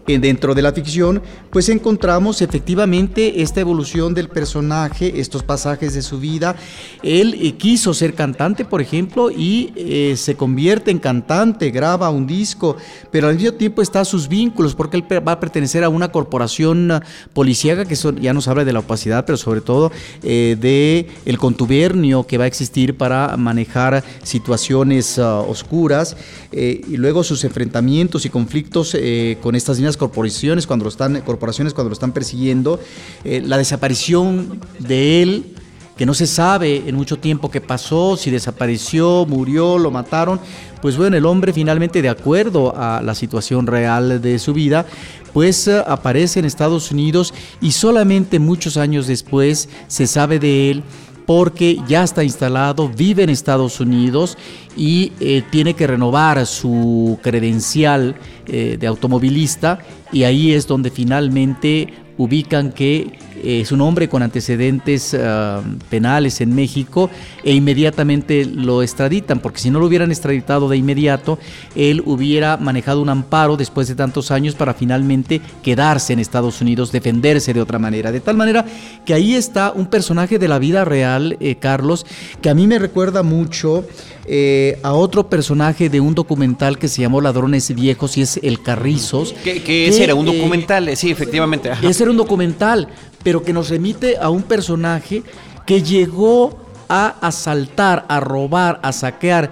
dentro 0.06 0.54
de 0.54 0.62
la 0.62 0.72
ficción, 0.72 1.22
pues 1.50 1.68
encontramos 1.70 2.42
efectivamente 2.44 3.42
esta 3.42 3.60
evolución 3.60 4.14
del 4.14 4.30
personaje, 4.30 5.20
estos 5.20 5.42
pasajes 5.42 5.96
de 5.96 6.04
su 6.04 6.20
vida. 6.20 6.56
Él 7.02 7.36
eh, 7.42 7.54
quiso 7.54 7.94
ser 7.94 8.14
cantante, 8.14 8.66
por 8.66 8.82
ejemplo, 8.82 9.32
y 9.32 9.74
eh, 9.76 10.14
se 10.16 10.36
convierte 10.36 10.92
en 10.92 11.00
cantante, 11.00 11.72
graba 11.72 12.12
un 12.12 12.28
disco, 12.28 12.78
pero 13.12 13.30
al 13.30 13.36
mismo 13.36 13.54
tiempo 13.54 13.82
está 13.82 14.06
sus 14.06 14.28
vínculos, 14.28 14.76
porque 14.76 14.98
él 14.98 15.28
va 15.28 15.34
a 15.34 15.40
pertenecer 15.40 15.84
a 15.84 15.90
una 15.90 16.12
corporación 16.12 16.92
ah, 16.92 17.02
policíaca, 17.34 17.86
que 17.86 17.96
ya 18.22 18.34
nos 18.34 18.48
habla 18.48 18.64
de 18.64 18.74
la 18.74 18.80
opacidad, 18.80 19.26
pero 19.26 19.38
sobre 19.38 19.62
todo 19.62 19.92
eh, 20.22 20.56
de 20.60 21.08
el 21.26 21.40
contubernio 21.40 22.28
que 22.28 22.38
va 22.38 22.44
a 22.44 22.48
existir 22.48 22.96
para 22.96 23.36
manejar 23.38 24.04
situaciones 24.22 25.18
ah, 25.18 25.40
oscuras, 25.40 26.16
y 26.52 26.96
luego 26.96 27.22
sus 27.22 27.44
enfrentamientos 27.44 28.26
y 28.26 28.30
conflictos 28.30 28.96
con 29.42 29.56
estas 29.56 29.76
líneas 29.76 29.95
corporaciones 29.98 30.68
cuando 30.68 30.84
lo 30.84 30.90
están, 30.90 31.22
corporaciones 31.22 31.74
cuando 31.74 31.90
lo 31.90 31.94
están 31.94 32.12
persiguiendo, 32.12 32.80
eh, 33.24 33.42
la 33.46 33.58
desaparición 33.58 34.60
de 34.80 35.22
él, 35.22 35.56
que 35.98 36.06
no 36.06 36.14
se 36.14 36.28
sabe 36.28 36.84
en 36.88 36.96
mucho 36.96 37.18
tiempo 37.18 37.50
qué 37.50 37.62
pasó, 37.62 38.18
si 38.18 38.30
desapareció, 38.30 39.26
murió, 39.26 39.78
lo 39.78 39.92
mataron, 39.92 40.40
pues 40.82 40.98
bueno, 40.98 41.16
el 41.16 41.26
hombre 41.26 41.54
finalmente 41.54 42.02
de 42.02 42.10
acuerdo 42.10 42.74
a 42.76 43.02
la 43.02 43.16
situación 43.16 43.66
real 43.66 44.22
de 44.22 44.40
su 44.40 44.54
vida, 44.54 44.86
pues 45.34 45.68
eh, 45.68 45.82
aparece 45.88 46.40
en 46.40 46.46
Estados 46.46 46.92
Unidos 46.92 47.34
y 47.62 47.72
solamente 47.72 48.40
muchos 48.40 48.78
años 48.78 49.08
después 49.08 49.70
se 49.88 50.08
sabe 50.08 50.40
de 50.40 50.72
él 50.72 50.84
porque 51.26 51.78
ya 51.88 52.04
está 52.04 52.24
instalado, 52.24 52.90
vive 52.90 53.24
en 53.24 53.30
Estados 53.30 53.80
Unidos 53.80 54.38
y 54.78 55.12
eh, 55.20 55.44
tiene 55.50 55.74
que 55.74 55.88
renovar 55.88 56.46
su 56.46 57.20
credencial 57.22 58.16
eh, 58.48 58.78
de 58.80 58.88
automovilista 58.88 59.80
y 60.12 60.24
ahí 60.24 60.54
es 60.54 60.68
donde 60.68 60.92
finalmente 60.92 61.94
ubican 62.18 62.72
que 62.72 63.18
es 63.44 63.72
un 63.72 63.82
hombre 63.82 64.10
con 64.10 64.24
antecedentes 64.24 65.16
ah, 65.20 65.62
penales 65.90 66.42
en 66.42 66.54
México 66.54 67.10
e 67.44 67.54
inmediatamente 67.54 68.46
lo 68.46 68.82
extraditan, 68.82 69.40
porque 69.40 69.60
si 69.60 69.70
no 69.70 69.80
lo 69.80 69.86
hubieran 69.86 70.12
extraditado 70.12 70.70
de 70.70 70.78
inmediato, 70.78 71.40
él 71.76 72.02
hubiera 72.06 72.58
manejado 72.58 73.02
un 73.02 73.10
amparo 73.10 73.58
después 73.58 73.88
de 73.88 73.96
tantos 73.96 74.32
años 74.32 74.56
para 74.56 74.74
finalmente 74.74 75.42
quedarse 75.64 76.14
en 76.14 76.20
Estados 76.20 76.62
Unidos, 76.62 76.92
defenderse 76.92 77.54
de 77.54 77.62
otra 77.62 77.80
manera. 77.80 78.12
De 78.12 78.20
tal 78.20 78.38
manera 78.38 78.66
que 79.06 79.14
ahí 79.14 79.36
está 79.36 79.72
un 79.72 79.88
personaje 79.88 80.40
de 80.40 80.48
la 80.48 80.60
vida 80.60 80.86
real, 80.86 81.38
eh, 81.40 81.56
Carlos, 81.56 82.06
que 82.42 82.50
a 82.50 82.56
mí 82.56 82.68
me 82.68 82.80
recuerda 82.80 83.24
mucho 83.24 83.86
eh, 84.28 84.80
a 84.82 84.94
otro 84.94 85.30
personaje 85.30 85.90
de 85.90 86.00
un 86.00 86.16
documental 86.16 86.80
que 86.80 86.88
se 86.88 87.02
llamó 87.02 87.22
Ladrones 87.22 87.74
Viejos 87.76 88.18
y 88.18 88.22
es 88.24 88.40
El 88.42 88.62
Carrizos. 88.62 89.34
Que, 89.44 89.88
ese 89.88 90.04
era 90.04 90.16
un 90.16 90.28
eh, 90.28 90.36
documental, 90.36 90.96
sí, 90.98 91.12
efectivamente. 91.12 91.72
Ese 91.84 92.04
era 92.04 92.12
un 92.12 92.18
documental, 92.18 92.88
pero 93.24 93.44
que 93.44 93.54
nos 93.54 93.70
remite 93.70 94.18
a 94.18 94.30
un 94.30 94.44
personaje 94.44 95.24
que 95.66 95.84
llegó 95.84 96.58
a 96.90 97.16
asaltar, 97.22 98.06
a 98.10 98.20
robar, 98.20 98.80
a 98.84 98.92
saquear 98.92 99.52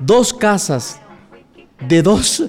dos 0.00 0.32
casas 0.32 1.00
de 1.86 2.02
dos 2.02 2.44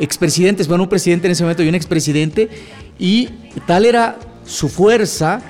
expresidentes, 0.00 0.68
bueno, 0.68 0.84
un 0.84 0.88
presidente 0.88 1.26
en 1.26 1.32
ese 1.32 1.42
momento 1.42 1.62
y 1.62 1.68
un 1.68 1.74
expresidente, 1.74 2.48
y 2.98 3.28
tal 3.66 3.84
era 3.84 4.18
su 4.44 4.68
fuerza 4.68 5.42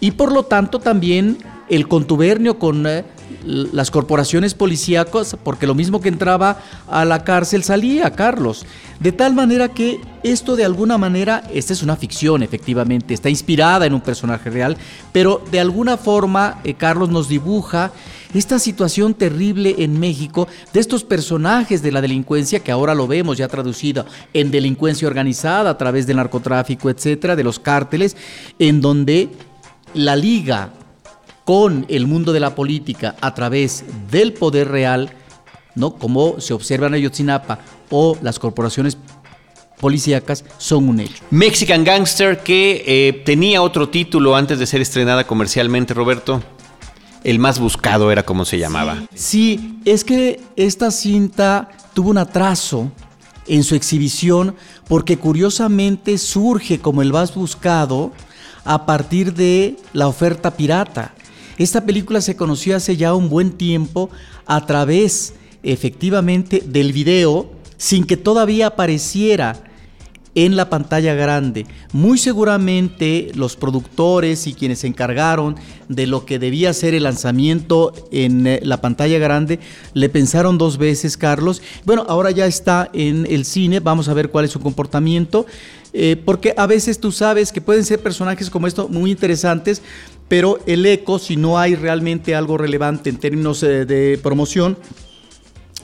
y 0.00 0.12
por 0.12 0.32
lo 0.32 0.44
tanto 0.44 0.78
también 0.78 1.38
el 1.68 1.86
contubernio 1.86 2.58
con 2.58 2.86
eh, 2.86 3.04
las 3.44 3.90
corporaciones 3.90 4.54
policíacas, 4.54 5.36
porque 5.42 5.66
lo 5.66 5.74
mismo 5.74 6.00
que 6.00 6.08
entraba 6.08 6.58
a 6.88 7.04
la 7.04 7.24
cárcel 7.24 7.62
salía, 7.62 8.10
Carlos. 8.10 8.66
De 8.98 9.12
tal 9.12 9.34
manera 9.34 9.68
que 9.68 10.00
esto 10.22 10.56
de 10.56 10.64
alguna 10.64 10.98
manera, 10.98 11.42
esta 11.54 11.72
es 11.72 11.82
una 11.82 11.96
ficción 11.96 12.42
efectivamente, 12.42 13.14
está 13.14 13.30
inspirada 13.30 13.86
en 13.86 13.94
un 13.94 14.02
personaje 14.02 14.50
real, 14.50 14.76
pero 15.12 15.42
de 15.50 15.58
alguna 15.60 15.96
forma 15.96 16.60
eh, 16.64 16.74
Carlos 16.74 17.08
nos 17.08 17.28
dibuja 17.28 17.92
esta 18.34 18.58
situación 18.58 19.14
terrible 19.14 19.76
en 19.78 19.98
México 19.98 20.46
de 20.72 20.80
estos 20.80 21.02
personajes 21.02 21.82
de 21.82 21.92
la 21.92 22.00
delincuencia 22.00 22.60
que 22.60 22.70
ahora 22.70 22.94
lo 22.94 23.06
vemos 23.06 23.38
ya 23.38 23.48
traducido 23.48 24.04
en 24.34 24.50
delincuencia 24.50 25.08
organizada 25.08 25.70
a 25.70 25.78
través 25.78 26.06
del 26.06 26.18
narcotráfico, 26.18 26.90
etcétera, 26.90 27.36
de 27.36 27.44
los 27.44 27.58
cárteles, 27.58 28.16
en 28.58 28.80
donde 28.80 29.30
la 29.94 30.14
liga 30.14 30.70
con 31.50 31.84
el 31.88 32.06
mundo 32.06 32.32
de 32.32 32.38
la 32.38 32.54
política 32.54 33.16
a 33.20 33.34
través 33.34 33.82
del 34.08 34.34
poder 34.34 34.68
real, 34.68 35.10
¿no? 35.74 35.96
como 35.96 36.40
se 36.40 36.54
observa 36.54 36.86
en 36.86 36.94
Ayotzinapa 36.94 37.58
o 37.90 38.16
las 38.22 38.38
corporaciones 38.38 38.96
policíacas 39.80 40.44
son 40.58 40.88
un 40.88 41.00
hecho. 41.00 41.24
Mexican 41.32 41.82
Gangster 41.82 42.38
que 42.44 42.84
eh, 42.86 43.22
tenía 43.24 43.62
otro 43.62 43.88
título 43.88 44.36
antes 44.36 44.60
de 44.60 44.66
ser 44.66 44.80
estrenada 44.80 45.26
comercialmente, 45.26 45.92
Roberto. 45.92 46.40
El 47.24 47.40
más 47.40 47.58
buscado 47.58 48.12
era 48.12 48.22
como 48.22 48.44
se 48.44 48.56
llamaba. 48.56 49.02
Sí, 49.12 49.80
es 49.84 50.04
que 50.04 50.40
esta 50.54 50.92
cinta 50.92 51.68
tuvo 51.94 52.10
un 52.10 52.18
atraso 52.18 52.92
en 53.48 53.64
su 53.64 53.74
exhibición 53.74 54.54
porque 54.86 55.16
curiosamente 55.16 56.16
surge 56.16 56.78
como 56.78 57.02
el 57.02 57.12
más 57.12 57.34
buscado 57.34 58.12
a 58.64 58.86
partir 58.86 59.34
de 59.34 59.76
la 59.92 60.06
oferta 60.06 60.52
pirata. 60.52 61.14
Esta 61.60 61.84
película 61.84 62.22
se 62.22 62.36
conoció 62.36 62.74
hace 62.74 62.96
ya 62.96 63.12
un 63.12 63.28
buen 63.28 63.50
tiempo 63.50 64.08
a 64.46 64.64
través 64.64 65.34
efectivamente 65.62 66.62
del 66.64 66.94
video 66.94 67.50
sin 67.76 68.06
que 68.06 68.16
todavía 68.16 68.68
apareciera 68.68 69.62
en 70.34 70.56
la 70.56 70.70
pantalla 70.70 71.14
grande. 71.14 71.66
Muy 71.92 72.18
seguramente 72.18 73.30
los 73.34 73.56
productores 73.56 74.46
y 74.46 74.54
quienes 74.54 74.80
se 74.80 74.86
encargaron 74.86 75.56
de 75.88 76.06
lo 76.06 76.24
que 76.24 76.38
debía 76.38 76.72
ser 76.72 76.94
el 76.94 77.02
lanzamiento 77.02 77.92
en 78.12 78.46
eh, 78.46 78.60
la 78.62 78.80
pantalla 78.80 79.18
grande 79.18 79.58
le 79.92 80.08
pensaron 80.08 80.58
dos 80.58 80.78
veces, 80.78 81.16
Carlos. 81.16 81.62
Bueno, 81.84 82.04
ahora 82.08 82.30
ya 82.30 82.46
está 82.46 82.90
en 82.92 83.26
el 83.28 83.44
cine, 83.44 83.80
vamos 83.80 84.08
a 84.08 84.14
ver 84.14 84.30
cuál 84.30 84.44
es 84.44 84.52
su 84.52 84.60
comportamiento. 84.60 85.46
Eh, 85.92 86.16
porque 86.24 86.54
a 86.56 86.66
veces 86.66 87.00
tú 87.00 87.10
sabes 87.10 87.50
que 87.50 87.60
pueden 87.60 87.84
ser 87.84 88.00
personajes 88.00 88.48
como 88.48 88.68
esto 88.68 88.88
muy 88.88 89.10
interesantes, 89.10 89.82
pero 90.28 90.60
el 90.66 90.86
eco, 90.86 91.18
si 91.18 91.34
no 91.36 91.58
hay 91.58 91.74
realmente 91.74 92.36
algo 92.36 92.56
relevante 92.56 93.10
en 93.10 93.16
términos 93.16 93.62
eh, 93.64 93.84
de 93.84 94.18
promoción, 94.22 94.78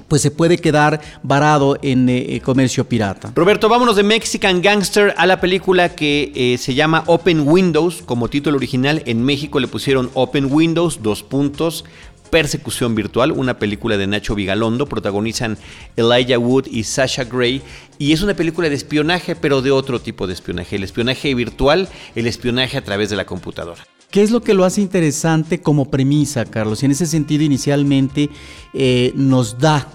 pues 0.09 0.23
se 0.23 0.31
puede 0.31 0.59
quedar 0.59 1.01
varado 1.23 1.79
en 1.83 2.09
eh, 2.09 2.41
comercio 2.45 2.89
pirata. 2.89 3.33
Roberto, 3.35 3.69
vámonos 3.69 3.97
de 3.97 4.03
Mexican 4.03 4.63
Gangster 4.63 5.15
a 5.17 5.27
la 5.27 5.41
película 5.41 5.95
que 5.95 6.33
eh, 6.35 6.59
se 6.59 6.75
llama 6.75 7.05
Open 7.07 7.47
Windows, 7.47 8.03
como 8.05 8.29
título 8.29 8.57
original. 8.57 9.03
En 9.07 9.23
México 9.23 9.61
le 9.61 9.69
pusieron 9.69 10.11
Open 10.15 10.49
Windows, 10.51 11.03
dos 11.03 11.23
puntos. 11.23 11.85
Persecución 12.31 12.97
Virtual, 12.97 13.31
una 13.31 13.59
película 13.59 13.97
de 13.97 14.09
Nacho 14.09 14.35
Vigalondo, 14.35 14.87
protagonizan 14.87 15.57
Elijah 15.97 16.39
Wood 16.39 16.67
y 16.67 16.83
Sasha 16.83 17.23
Gray, 17.23 17.63
y 17.99 18.13
es 18.13 18.21
una 18.23 18.35
película 18.35 18.69
de 18.69 18.75
espionaje, 18.75 19.37
pero 19.37 19.63
de 19.63 19.71
otro 19.71 20.01
tipo 20.01 20.27
de 20.27 20.33
espionaje, 20.33 20.75
el 20.75 20.83
espionaje 20.83 21.33
virtual, 21.35 21.89
el 22.17 22.27
espionaje 22.27 22.79
a 22.79 22.85
través 22.85 23.11
de 23.11 23.17
la 23.17 23.27
computadora. 23.27 23.87
¿Qué 24.11 24.23
es 24.23 24.31
lo 24.31 24.41
que 24.43 24.55
lo 24.55 24.65
hace 24.65 24.81
interesante 24.81 25.61
como 25.61 25.91
premisa, 25.91 26.45
Carlos? 26.45 26.83
Y 26.83 26.87
en 26.87 26.93
ese 26.93 27.07
sentido, 27.07 27.45
inicialmente 27.45 28.31
eh, 28.73 29.13
nos 29.15 29.59
da 29.59 29.89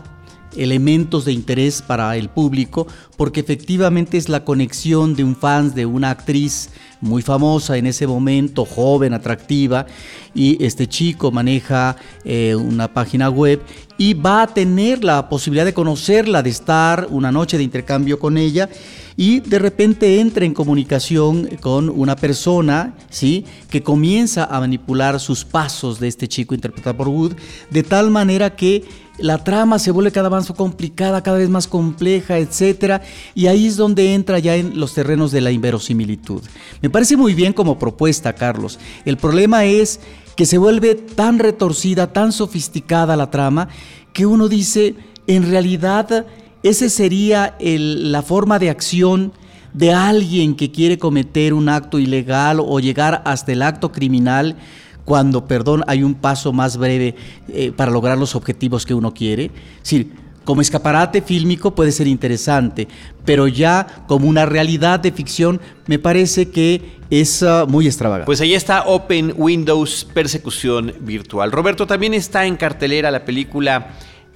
elementos 0.56 1.26
de 1.26 1.34
interés 1.34 1.82
para 1.82 2.16
el 2.18 2.30
público, 2.30 2.88
porque 3.22 3.42
efectivamente 3.42 4.18
es 4.18 4.30
la 4.30 4.44
conexión 4.44 5.14
de 5.14 5.24
un 5.24 5.36
fan, 5.36 5.76
de 5.76 5.86
una 5.86 6.10
actriz 6.10 6.72
muy 7.02 7.22
famosa 7.22 7.78
en 7.78 7.86
ese 7.86 8.08
momento, 8.08 8.66
joven, 8.66 9.14
atractiva, 9.14 9.86
y 10.34 10.58
este 10.66 10.88
chico 10.88 11.30
maneja 11.30 11.98
eh, 12.26 12.56
una 12.56 12.92
página 12.92 13.30
web 13.30 13.62
y 13.96 14.16
va 14.16 14.42
a 14.42 14.48
tener 14.48 15.04
la 15.04 15.30
posibilidad 15.30 15.66
de 15.66 15.74
conocerla, 15.76 16.42
de 16.42 16.50
estar 16.50 17.10
una 17.12 17.32
noche 17.32 17.60
de 17.60 17.64
intercambio 17.64 18.18
con 18.18 18.40
ella 18.40 18.68
y 19.16 19.40
de 19.42 19.60
repente 19.60 20.20
entra 20.20 20.44
en 20.44 20.56
comunicación 20.56 21.48
con 21.60 21.90
una 21.90 22.16
persona, 22.16 22.96
¿sí? 23.12 23.46
Que 23.70 23.84
comienza 23.84 24.46
a 24.46 24.60
manipular 24.60 25.20
sus 25.20 25.46
pasos 25.46 26.00
de 26.00 26.08
este 26.08 26.28
chico 26.28 26.56
interpretado 26.56 26.98
por 26.98 27.10
Wood, 27.10 27.34
de 27.70 27.84
tal 27.84 28.10
manera 28.10 28.56
que 28.56 28.84
la 29.22 29.44
trama 29.44 29.80
se 29.80 29.92
vuelve 29.92 30.12
cada 30.12 30.30
vez 30.30 30.48
más 30.48 30.58
complicada, 30.58 31.22
cada 31.22 31.38
vez 31.38 31.50
más 31.50 31.68
compleja, 31.68 32.38
etcétera, 32.38 33.02
y 33.36 33.48
ahí 33.48 33.68
es 33.68 33.78
donde 33.78 34.14
entra 34.14 34.40
ya 34.40 34.56
en 34.56 34.80
los 34.80 34.94
terrenos 34.94 35.32
de 35.32 35.42
la 35.42 35.52
inverosimilitud. 35.52 36.42
Me 36.82 36.90
parece 36.90 37.18
muy 37.18 37.34
bien 37.34 37.54
como 37.54 37.80
propuesta, 37.80 38.34
Carlos. 38.34 38.80
El 39.06 39.18
problema 39.18 39.66
es 39.66 40.00
que 40.36 40.46
se 40.46 40.58
vuelve 40.58 40.96
tan 40.96 41.40
retorcida, 41.40 42.14
tan 42.14 42.32
sofisticada 42.32 43.16
la 43.16 43.30
trama, 43.30 43.70
que 44.14 44.26
uno 44.26 44.48
dice, 44.48 44.96
en 45.28 45.50
realidad 45.50 46.26
esa 46.64 46.90
sería 46.90 47.56
la 47.60 48.22
forma 48.22 48.60
de 48.60 48.70
acción 48.70 49.34
de 49.74 49.94
alguien 49.94 50.56
que 50.56 50.72
quiere 50.72 50.98
cometer 50.98 51.54
un 51.54 51.70
acto 51.70 51.98
ilegal 52.00 52.60
o 52.60 52.80
llegar 52.80 53.22
hasta 53.26 53.52
el 53.52 53.62
acto 53.62 53.92
criminal 53.92 54.58
cuando, 55.06 55.48
perdón, 55.48 55.84
hay 55.88 56.04
un 56.04 56.14
paso 56.14 56.54
más 56.54 56.78
breve 56.78 57.16
eh, 57.50 57.72
para 57.72 57.92
lograr 57.92 58.18
los 58.18 58.36
objetivos 58.36 58.86
que 58.86 58.94
uno 58.94 59.14
quiere. 59.14 59.46
Es 59.46 59.84
decir, 59.84 60.14
como 60.44 60.62
escaparate 60.62 61.22
fílmico 61.22 61.76
puede 61.76 61.92
ser 61.92 62.08
interesante, 62.08 62.88
pero 63.26 63.48
ya 63.48 64.04
como 64.08 64.28
una 64.28 64.46
realidad 64.46 65.00
de 65.00 65.12
ficción 65.12 65.62
me 65.88 66.00
parece 66.00 66.50
que 66.50 67.00
es 67.10 67.42
uh, 67.42 67.68
muy 67.68 67.86
extravagante. 67.86 68.26
Pues 68.26 68.42
ahí 68.42 68.54
está 68.54 68.84
Open 68.84 69.34
Windows 69.38 70.08
Persecución 70.14 70.94
Virtual. 71.02 71.52
Roberto, 71.52 71.86
también 71.86 72.14
está 72.14 72.46
en 72.46 72.56
cartelera 72.56 73.12
la 73.12 73.26
película 73.26 73.90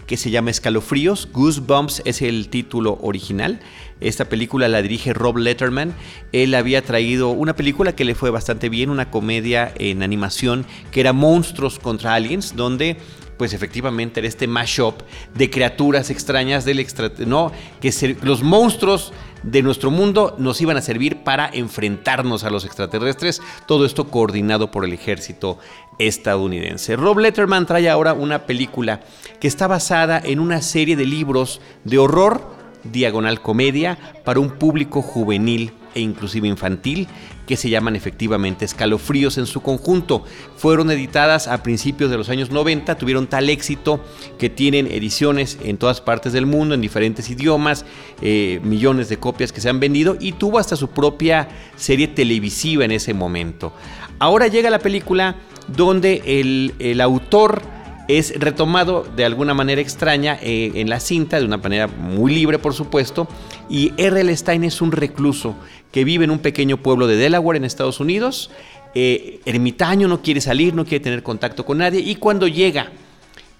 que 0.05 0.17
se 0.17 0.29
llama 0.29 0.51
Escalofríos. 0.51 1.29
Goosebumps 1.31 2.01
es 2.05 2.21
el 2.21 2.49
título 2.49 2.99
original. 3.01 3.59
Esta 4.01 4.25
película 4.25 4.67
la 4.67 4.81
dirige 4.81 5.13
Rob 5.13 5.37
Letterman. 5.37 5.93
Él 6.31 6.53
había 6.53 6.83
traído 6.83 7.29
una 7.29 7.55
película 7.55 7.95
que 7.95 8.05
le 8.05 8.13
fue 8.13 8.29
bastante 8.29 8.69
bien, 8.69 8.89
una 8.89 9.09
comedia 9.09 9.73
en 9.79 10.03
animación 10.03 10.65
que 10.91 10.99
era 10.99 11.13
Monstruos 11.13 11.79
contra 11.79 12.13
Aliens, 12.13 12.55
donde 12.55 12.97
pues 13.37 13.53
efectivamente 13.53 14.19
era 14.19 14.27
este 14.27 14.47
mashup 14.47 15.01
de 15.33 15.49
criaturas 15.49 16.09
extrañas 16.09 16.65
del 16.65 16.79
extra, 16.79 17.11
no, 17.25 17.51
que 17.81 18.17
los 18.21 18.43
monstruos 18.43 19.13
de 19.43 19.61
nuestro 19.61 19.91
mundo 19.91 20.35
nos 20.39 20.59
iban 20.61 20.77
a 20.77 20.81
servir 20.81 21.23
para 21.23 21.49
enfrentarnos 21.53 22.43
a 22.43 22.49
los 22.49 22.65
extraterrestres, 22.65 23.41
todo 23.67 23.85
esto 23.85 24.07
coordinado 24.07 24.71
por 24.71 24.85
el 24.85 24.93
ejército 24.93 25.59
estadounidense. 25.99 26.95
Rob 26.95 27.19
Letterman 27.19 27.65
trae 27.65 27.89
ahora 27.89 28.13
una 28.13 28.45
película 28.45 29.01
que 29.39 29.47
está 29.47 29.67
basada 29.67 30.21
en 30.23 30.39
una 30.39 30.61
serie 30.61 30.95
de 30.95 31.05
libros 31.05 31.61
de 31.83 31.97
horror 31.97 32.55
diagonal 32.83 33.41
comedia 33.41 33.97
para 34.23 34.39
un 34.39 34.51
público 34.51 35.01
juvenil 35.01 35.73
e 35.95 36.01
inclusive 36.01 36.47
infantil 36.47 37.07
que 37.47 37.57
se 37.57 37.69
llaman 37.69 37.95
efectivamente 37.95 38.65
Escalofríos 38.65 39.37
en 39.37 39.45
su 39.45 39.61
conjunto. 39.61 40.23
Fueron 40.57 40.91
editadas 40.91 41.47
a 41.47 41.63
principios 41.63 42.11
de 42.11 42.17
los 42.17 42.29
años 42.29 42.51
90, 42.51 42.97
tuvieron 42.97 43.27
tal 43.27 43.49
éxito 43.49 44.03
que 44.37 44.49
tienen 44.49 44.87
ediciones 44.87 45.57
en 45.63 45.77
todas 45.77 46.01
partes 46.01 46.33
del 46.33 46.45
mundo, 46.45 46.75
en 46.75 46.81
diferentes 46.81 47.29
idiomas, 47.29 47.85
eh, 48.21 48.59
millones 48.63 49.09
de 49.09 49.17
copias 49.17 49.51
que 49.51 49.61
se 49.61 49.69
han 49.69 49.79
vendido 49.79 50.17
y 50.19 50.33
tuvo 50.33 50.59
hasta 50.59 50.75
su 50.75 50.89
propia 50.89 51.47
serie 51.75 52.07
televisiva 52.07 52.85
en 52.85 52.91
ese 52.91 53.13
momento. 53.13 53.73
Ahora 54.19 54.47
llega 54.47 54.69
la 54.69 54.79
película 54.79 55.35
donde 55.67 56.21
el, 56.25 56.73
el 56.79 57.01
autor 57.01 57.74
es 58.07 58.39
retomado 58.39 59.05
de 59.15 59.25
alguna 59.25 59.53
manera 59.53 59.81
extraña 59.81 60.37
eh, 60.41 60.71
en 60.75 60.89
la 60.89 60.99
cinta, 60.99 61.39
de 61.39 61.45
una 61.45 61.57
manera 61.57 61.87
muy 61.87 62.33
libre 62.33 62.59
por 62.59 62.73
supuesto, 62.73 63.27
y 63.69 63.93
R.L. 63.97 64.35
Stein 64.35 64.63
es 64.63 64.81
un 64.81 64.91
recluso 64.91 65.55
que 65.91 66.03
vive 66.03 66.25
en 66.25 66.31
un 66.31 66.39
pequeño 66.39 66.77
pueblo 66.77 67.07
de 67.07 67.15
Delaware 67.15 67.57
en 67.57 67.65
Estados 67.65 67.99
Unidos, 67.99 68.51
eh, 68.93 69.39
ermitaño, 69.45 70.07
no 70.07 70.21
quiere 70.21 70.41
salir, 70.41 70.73
no 70.73 70.85
quiere 70.85 71.03
tener 71.03 71.23
contacto 71.23 71.65
con 71.65 71.79
nadie, 71.79 71.99
y 71.99 72.15
cuando 72.15 72.47
llega 72.47 72.91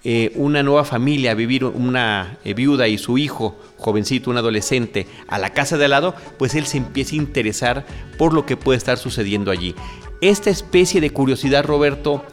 eh, 0.04 0.30
una 0.36 0.62
nueva 0.62 0.84
familia 0.84 1.32
a 1.32 1.34
vivir, 1.34 1.64
una 1.64 2.38
viuda 2.44 2.86
y 2.86 2.96
su 2.96 3.18
hijo, 3.18 3.56
jovencito, 3.76 4.30
un 4.30 4.36
adolescente, 4.36 5.08
a 5.26 5.38
la 5.38 5.50
casa 5.50 5.76
de 5.76 5.86
al 5.86 5.90
lado, 5.90 6.14
pues 6.38 6.54
él 6.54 6.66
se 6.66 6.76
empieza 6.76 7.14
a 7.14 7.16
interesar 7.16 7.86
por 8.16 8.32
lo 8.32 8.46
que 8.46 8.56
puede 8.56 8.78
estar 8.78 8.98
sucediendo 8.98 9.50
allí. 9.50 9.74
Esta 10.20 10.48
especie 10.48 11.00
de 11.00 11.10
curiosidad, 11.10 11.64
Roberto, 11.64 12.24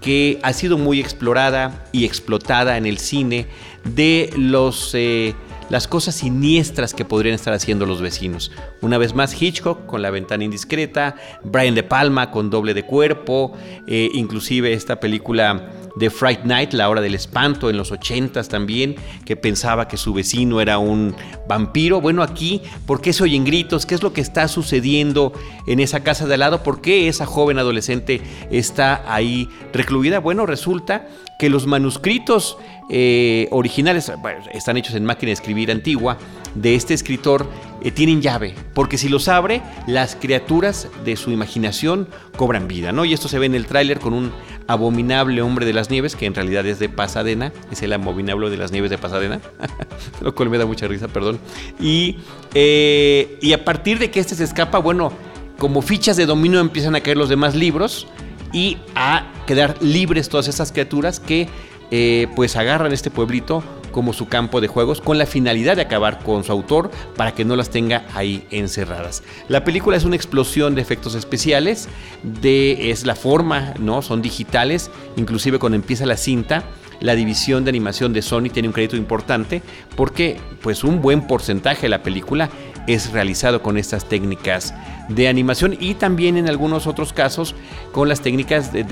que 0.00 0.38
ha 0.42 0.52
sido 0.52 0.78
muy 0.78 1.00
explorada 1.00 1.84
y 1.92 2.04
explotada 2.04 2.76
en 2.76 2.86
el 2.86 2.98
cine 2.98 3.46
de 3.84 4.30
los, 4.36 4.94
eh, 4.94 5.34
las 5.70 5.88
cosas 5.88 6.14
siniestras 6.14 6.94
que 6.94 7.04
podrían 7.04 7.34
estar 7.34 7.52
haciendo 7.52 7.86
los 7.86 8.00
vecinos. 8.00 8.52
Una 8.80 8.98
vez 8.98 9.14
más 9.14 9.40
Hitchcock 9.40 9.86
con 9.86 10.02
La 10.02 10.10
ventana 10.10 10.44
indiscreta, 10.44 11.16
Brian 11.42 11.74
De 11.74 11.82
Palma 11.82 12.30
con 12.30 12.50
Doble 12.50 12.74
de 12.74 12.84
cuerpo, 12.84 13.52
eh, 13.86 14.08
inclusive 14.14 14.72
esta 14.72 15.00
película 15.00 15.70
de 15.96 16.10
Fright 16.10 16.44
Night, 16.44 16.72
la 16.72 16.88
hora 16.88 17.00
del 17.00 17.14
espanto, 17.14 17.70
en 17.70 17.76
los 17.76 17.92
ochentas 17.92 18.48
también, 18.48 18.96
que 19.24 19.36
pensaba 19.36 19.88
que 19.88 19.96
su 19.96 20.12
vecino 20.12 20.60
era 20.60 20.78
un 20.78 21.14
vampiro. 21.48 22.00
Bueno, 22.00 22.22
aquí, 22.22 22.62
¿por 22.86 23.00
qué 23.00 23.12
se 23.12 23.24
oyen 23.24 23.44
gritos? 23.44 23.86
¿Qué 23.86 23.94
es 23.94 24.02
lo 24.02 24.12
que 24.12 24.20
está 24.20 24.48
sucediendo 24.48 25.32
en 25.66 25.80
esa 25.80 26.00
casa 26.02 26.26
de 26.26 26.34
al 26.34 26.40
lado? 26.40 26.62
¿Por 26.62 26.80
qué 26.80 27.08
esa 27.08 27.26
joven 27.26 27.58
adolescente 27.58 28.20
está 28.50 29.02
ahí 29.12 29.48
recluida? 29.72 30.20
Bueno, 30.20 30.46
resulta 30.46 31.08
que 31.38 31.48
los 31.48 31.66
manuscritos 31.66 32.58
eh, 32.90 33.48
originales, 33.50 34.10
están 34.52 34.76
hechos 34.76 34.94
en 34.94 35.04
máquina 35.04 35.28
de 35.28 35.34
escribir 35.34 35.70
antigua, 35.70 36.18
de 36.54 36.74
este 36.74 36.94
escritor 36.94 37.46
eh, 37.82 37.90
tienen 37.90 38.20
llave, 38.20 38.54
porque 38.74 38.98
si 38.98 39.08
los 39.08 39.28
abre, 39.28 39.62
las 39.86 40.16
criaturas 40.16 40.88
de 41.04 41.16
su 41.16 41.30
imaginación 41.30 42.08
cobran 42.36 42.68
vida, 42.68 42.92
¿no? 42.92 43.04
Y 43.04 43.12
esto 43.12 43.28
se 43.28 43.38
ve 43.38 43.46
en 43.46 43.54
el 43.54 43.66
tráiler 43.66 44.00
con 44.00 44.14
un 44.14 44.32
abominable 44.66 45.42
hombre 45.42 45.64
de 45.64 45.72
las 45.72 45.88
nieves, 45.88 46.16
que 46.16 46.26
en 46.26 46.34
realidad 46.34 46.66
es 46.66 46.78
de 46.78 46.88
Pasadena, 46.88 47.52
es 47.70 47.82
el 47.82 47.92
abominable 47.92 48.50
de 48.50 48.56
las 48.56 48.72
nieves 48.72 48.90
de 48.90 48.98
Pasadena, 48.98 49.40
lo 50.20 50.34
cual 50.34 50.50
me 50.50 50.58
da 50.58 50.66
mucha 50.66 50.86
risa, 50.88 51.08
perdón. 51.08 51.38
Y, 51.80 52.18
eh, 52.54 53.38
y 53.40 53.52
a 53.52 53.64
partir 53.64 53.98
de 53.98 54.10
que 54.10 54.20
este 54.20 54.34
se 54.34 54.44
escapa, 54.44 54.78
bueno, 54.78 55.12
como 55.58 55.82
fichas 55.82 56.16
de 56.16 56.26
dominio 56.26 56.60
empiezan 56.60 56.94
a 56.94 57.00
caer 57.00 57.16
los 57.16 57.28
demás 57.28 57.54
libros 57.54 58.06
y 58.52 58.78
a 58.94 59.32
quedar 59.46 59.80
libres 59.82 60.28
todas 60.28 60.48
esas 60.48 60.72
criaturas 60.72 61.20
que 61.20 61.48
eh, 61.90 62.28
pues 62.36 62.56
agarran 62.56 62.92
este 62.92 63.10
pueblito 63.10 63.62
como 63.90 64.12
su 64.12 64.28
campo 64.28 64.60
de 64.60 64.68
juegos 64.68 65.00
con 65.00 65.18
la 65.18 65.26
finalidad 65.26 65.76
de 65.76 65.82
acabar 65.82 66.18
con 66.20 66.44
su 66.44 66.52
autor 66.52 66.90
para 67.16 67.32
que 67.32 67.44
no 67.44 67.56
las 67.56 67.70
tenga 67.70 68.04
ahí 68.14 68.46
encerradas. 68.50 69.22
La 69.48 69.64
película 69.64 69.96
es 69.96 70.04
una 70.04 70.16
explosión 70.16 70.74
de 70.74 70.82
efectos 70.82 71.14
especiales, 71.14 71.88
de, 72.22 72.90
es 72.90 73.06
la 73.06 73.14
forma, 73.14 73.74
¿no? 73.78 74.02
Son 74.02 74.22
digitales, 74.22 74.90
inclusive 75.16 75.58
cuando 75.58 75.76
empieza 75.76 76.06
la 76.06 76.16
cinta, 76.16 76.64
la 77.00 77.14
división 77.14 77.64
de 77.64 77.70
animación 77.70 78.12
de 78.12 78.22
Sony 78.22 78.50
tiene 78.52 78.68
un 78.68 78.74
crédito 78.74 78.96
importante 78.96 79.62
porque 79.96 80.36
pues 80.62 80.82
un 80.82 81.00
buen 81.00 81.26
porcentaje 81.26 81.82
de 81.82 81.88
la 81.90 82.02
película 82.02 82.50
es 82.88 83.12
realizado 83.12 83.62
con 83.62 83.76
estas 83.76 84.08
técnicas 84.08 84.74
de 85.08 85.28
animación 85.28 85.76
y 85.78 85.94
también 85.94 86.36
en 86.36 86.48
algunos 86.48 86.86
otros 86.86 87.12
casos 87.12 87.54
con 87.92 88.08
las 88.08 88.20
técnicas 88.20 88.72
de, 88.72 88.86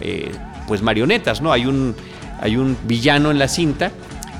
eh, 0.00 0.32
pues 0.66 0.82
marionetas, 0.82 1.40
¿no? 1.40 1.52
Hay 1.52 1.66
un, 1.66 1.94
hay 2.40 2.56
un 2.56 2.76
villano 2.86 3.30
en 3.30 3.38
la 3.38 3.48
cinta 3.48 3.92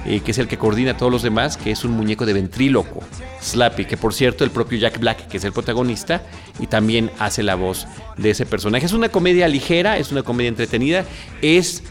eh, 0.06 0.20
que 0.20 0.30
es 0.30 0.38
el 0.38 0.48
que 0.48 0.56
coordina 0.56 0.92
a 0.92 0.96
todos 0.96 1.12
los 1.12 1.22
demás, 1.22 1.58
que 1.58 1.70
es 1.70 1.84
un 1.84 1.90
muñeco 1.92 2.24
de 2.24 2.32
ventríloco, 2.32 3.02
Slappy, 3.42 3.84
que 3.84 3.98
por 3.98 4.14
cierto 4.14 4.44
el 4.44 4.50
propio 4.50 4.78
Jack 4.78 4.98
Black, 4.98 5.28
que 5.28 5.36
es 5.36 5.44
el 5.44 5.52
protagonista, 5.52 6.22
y 6.58 6.68
también 6.68 7.10
hace 7.18 7.42
la 7.42 7.54
voz 7.54 7.86
de 8.16 8.30
ese 8.30 8.46
personaje. 8.46 8.86
Es 8.86 8.94
una 8.94 9.10
comedia 9.10 9.46
ligera, 9.46 9.98
es 9.98 10.10
una 10.10 10.22
comedia 10.22 10.48
entretenida, 10.48 11.04
es 11.42 11.82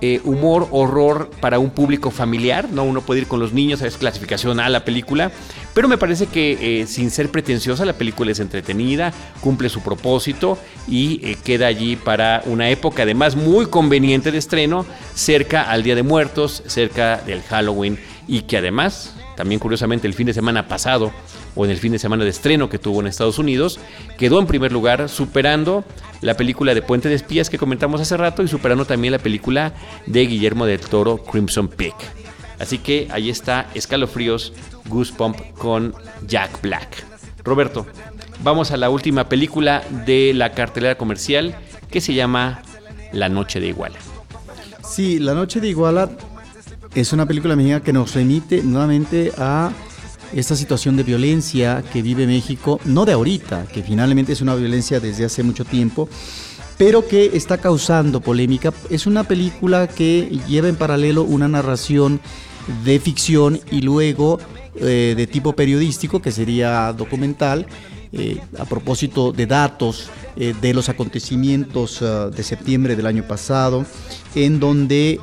eh, 0.00 0.20
humor, 0.24 0.68
horror 0.70 1.30
para 1.40 1.58
un 1.58 1.70
público 1.70 2.10
familiar, 2.10 2.68
¿no? 2.70 2.84
Uno 2.84 3.00
puede 3.00 3.22
ir 3.22 3.26
con 3.26 3.40
los 3.40 3.52
niños, 3.52 3.82
es 3.82 3.96
clasificación 3.96 4.60
A 4.60 4.68
la 4.68 4.84
película, 4.84 5.32
pero 5.74 5.88
me 5.88 5.98
parece 5.98 6.26
que 6.26 6.80
eh, 6.80 6.86
sin 6.86 7.10
ser 7.10 7.30
pretenciosa 7.30 7.84
la 7.84 7.92
película 7.92 8.30
es 8.30 8.40
entretenida, 8.40 9.12
cumple 9.40 9.68
su 9.68 9.80
propósito 9.80 10.58
y 10.86 11.20
eh, 11.24 11.36
queda 11.42 11.66
allí 11.66 11.96
para 11.96 12.42
una 12.46 12.70
época 12.70 13.02
además 13.02 13.36
muy 13.36 13.66
conveniente 13.66 14.30
de 14.30 14.38
estreno, 14.38 14.86
cerca 15.14 15.62
al 15.62 15.82
Día 15.82 15.94
de 15.94 16.02
Muertos, 16.02 16.62
cerca 16.66 17.16
del 17.18 17.42
Halloween 17.42 17.98
y 18.26 18.42
que 18.42 18.58
además, 18.58 19.14
también 19.38 19.60
curiosamente 19.60 20.08
el 20.08 20.14
fin 20.14 20.26
de 20.26 20.34
semana 20.34 20.66
pasado 20.66 21.12
o 21.54 21.64
en 21.64 21.70
el 21.70 21.76
fin 21.76 21.92
de 21.92 22.00
semana 22.00 22.24
de 22.24 22.30
estreno 22.30 22.68
que 22.68 22.80
tuvo 22.80 23.00
en 23.00 23.06
Estados 23.06 23.38
Unidos, 23.38 23.78
quedó 24.18 24.40
en 24.40 24.48
primer 24.48 24.72
lugar 24.72 25.08
superando 25.08 25.84
la 26.22 26.34
película 26.34 26.74
de 26.74 26.82
Puente 26.82 27.08
de 27.08 27.14
Espías 27.14 27.48
que 27.48 27.56
comentamos 27.56 28.00
hace 28.00 28.16
rato 28.16 28.42
y 28.42 28.48
superando 28.48 28.84
también 28.84 29.12
la 29.12 29.20
película 29.20 29.74
de 30.06 30.26
Guillermo 30.26 30.66
del 30.66 30.80
Toro 30.80 31.18
Crimson 31.18 31.68
Peak. 31.68 31.94
Así 32.58 32.78
que 32.78 33.06
ahí 33.12 33.30
está 33.30 33.70
Escalofríos 33.74 34.52
Goosebump 34.88 35.38
con 35.56 35.94
Jack 36.26 36.60
Black. 36.60 37.04
Roberto, 37.44 37.86
vamos 38.42 38.72
a 38.72 38.76
la 38.76 38.90
última 38.90 39.28
película 39.28 39.84
de 40.04 40.32
la 40.34 40.50
cartelera 40.50 40.98
comercial 40.98 41.54
que 41.92 42.00
se 42.00 42.12
llama 42.12 42.62
La 43.12 43.28
Noche 43.28 43.60
de 43.60 43.68
Iguala. 43.68 43.98
Sí, 44.82 45.20
La 45.20 45.34
Noche 45.34 45.60
de 45.60 45.68
Iguala 45.68 46.10
es 46.94 47.12
una 47.12 47.26
película 47.26 47.56
mexicana 47.56 47.82
que 47.82 47.92
nos 47.92 48.14
remite 48.14 48.62
nuevamente 48.62 49.32
a 49.36 49.72
esta 50.32 50.56
situación 50.56 50.96
de 50.96 51.02
violencia 51.02 51.82
que 51.92 52.02
vive 52.02 52.26
México, 52.26 52.80
no 52.84 53.04
de 53.04 53.12
ahorita, 53.12 53.66
que 53.66 53.82
finalmente 53.82 54.32
es 54.32 54.40
una 54.40 54.54
violencia 54.54 55.00
desde 55.00 55.24
hace 55.24 55.42
mucho 55.42 55.64
tiempo, 55.64 56.08
pero 56.76 57.06
que 57.06 57.30
está 57.34 57.58
causando 57.58 58.20
polémica. 58.20 58.72
Es 58.90 59.06
una 59.06 59.24
película 59.24 59.88
que 59.88 60.40
lleva 60.46 60.68
en 60.68 60.76
paralelo 60.76 61.22
una 61.22 61.48
narración 61.48 62.20
de 62.84 63.00
ficción 63.00 63.60
y 63.70 63.80
luego 63.80 64.38
eh, 64.76 65.14
de 65.16 65.26
tipo 65.26 65.54
periodístico, 65.54 66.20
que 66.20 66.30
sería 66.30 66.92
documental, 66.92 67.66
eh, 68.12 68.40
a 68.58 68.64
propósito 68.64 69.32
de 69.32 69.46
datos 69.46 70.08
eh, 70.36 70.54
de 70.60 70.72
los 70.72 70.88
acontecimientos 70.88 72.00
de 72.00 72.42
septiembre 72.42 72.96
del 72.96 73.06
año 73.06 73.26
pasado, 73.26 73.84
en 74.34 74.60
donde 74.60 75.20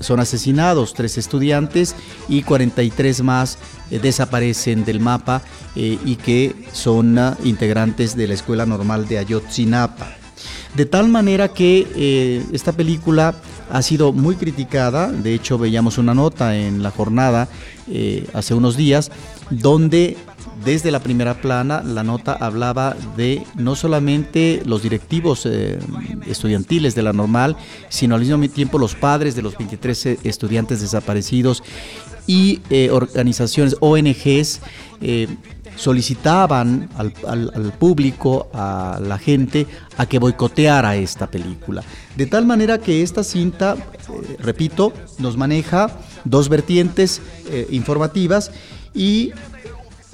son 0.00 0.20
asesinados 0.20 0.94
tres 0.94 1.18
estudiantes 1.18 1.94
y 2.28 2.42
43 2.42 3.22
más 3.22 3.58
eh, 3.90 3.98
desaparecen 3.98 4.84
del 4.84 5.00
mapa 5.00 5.42
eh, 5.74 5.98
y 6.04 6.16
que 6.16 6.54
son 6.72 7.18
ah, 7.18 7.36
integrantes 7.44 8.16
de 8.16 8.28
la 8.28 8.34
Escuela 8.34 8.66
Normal 8.66 9.08
de 9.08 9.18
Ayotzinapa. 9.18 10.14
De 10.74 10.86
tal 10.86 11.08
manera 11.08 11.48
que 11.48 11.86
eh, 11.96 12.44
esta 12.52 12.72
película 12.72 13.34
ha 13.70 13.82
sido 13.82 14.12
muy 14.12 14.36
criticada. 14.36 15.10
De 15.10 15.34
hecho, 15.34 15.58
veíamos 15.58 15.98
una 15.98 16.14
nota 16.14 16.56
en 16.56 16.82
la 16.82 16.90
jornada 16.90 17.48
hace 18.34 18.52
unos 18.52 18.76
días 18.76 19.10
donde 19.48 20.18
desde 20.64 20.90
la 20.90 21.00
primera 21.00 21.40
plana 21.40 21.82
la 21.82 22.02
nota 22.02 22.32
hablaba 22.32 22.96
de 23.16 23.42
no 23.56 23.76
solamente 23.76 24.62
los 24.64 24.82
directivos 24.82 25.46
eh, 25.46 25.78
estudiantiles 26.26 26.94
de 26.94 27.02
la 27.02 27.12
normal, 27.12 27.56
sino 27.88 28.14
al 28.14 28.22
mismo 28.22 28.48
tiempo 28.48 28.78
los 28.78 28.94
padres 28.94 29.34
de 29.34 29.42
los 29.42 29.56
23 29.56 30.06
eh, 30.06 30.18
estudiantes 30.24 30.80
desaparecidos 30.80 31.62
y 32.26 32.60
organizaciones, 32.90 33.76
ONGs 33.80 34.60
solicitaban 35.78 36.88
al, 36.96 37.72
público, 37.78 38.48
a 38.52 38.98
la 39.00 39.16
gente, 39.16 39.66
a 39.96 40.06
que 40.06 40.18
boicoteara 40.18 40.96
esta 40.96 41.30
película. 41.30 41.82
De 42.16 42.26
tal 42.26 42.44
manera 42.44 42.78
que 42.78 43.02
esta 43.02 43.22
cinta, 43.22 43.76
eh, 43.76 44.36
repito, 44.40 44.92
nos 45.18 45.36
maneja 45.36 45.90
dos 46.24 46.48
vertientes 46.48 47.22
eh, 47.46 47.66
informativas 47.70 48.50
y 48.92 49.30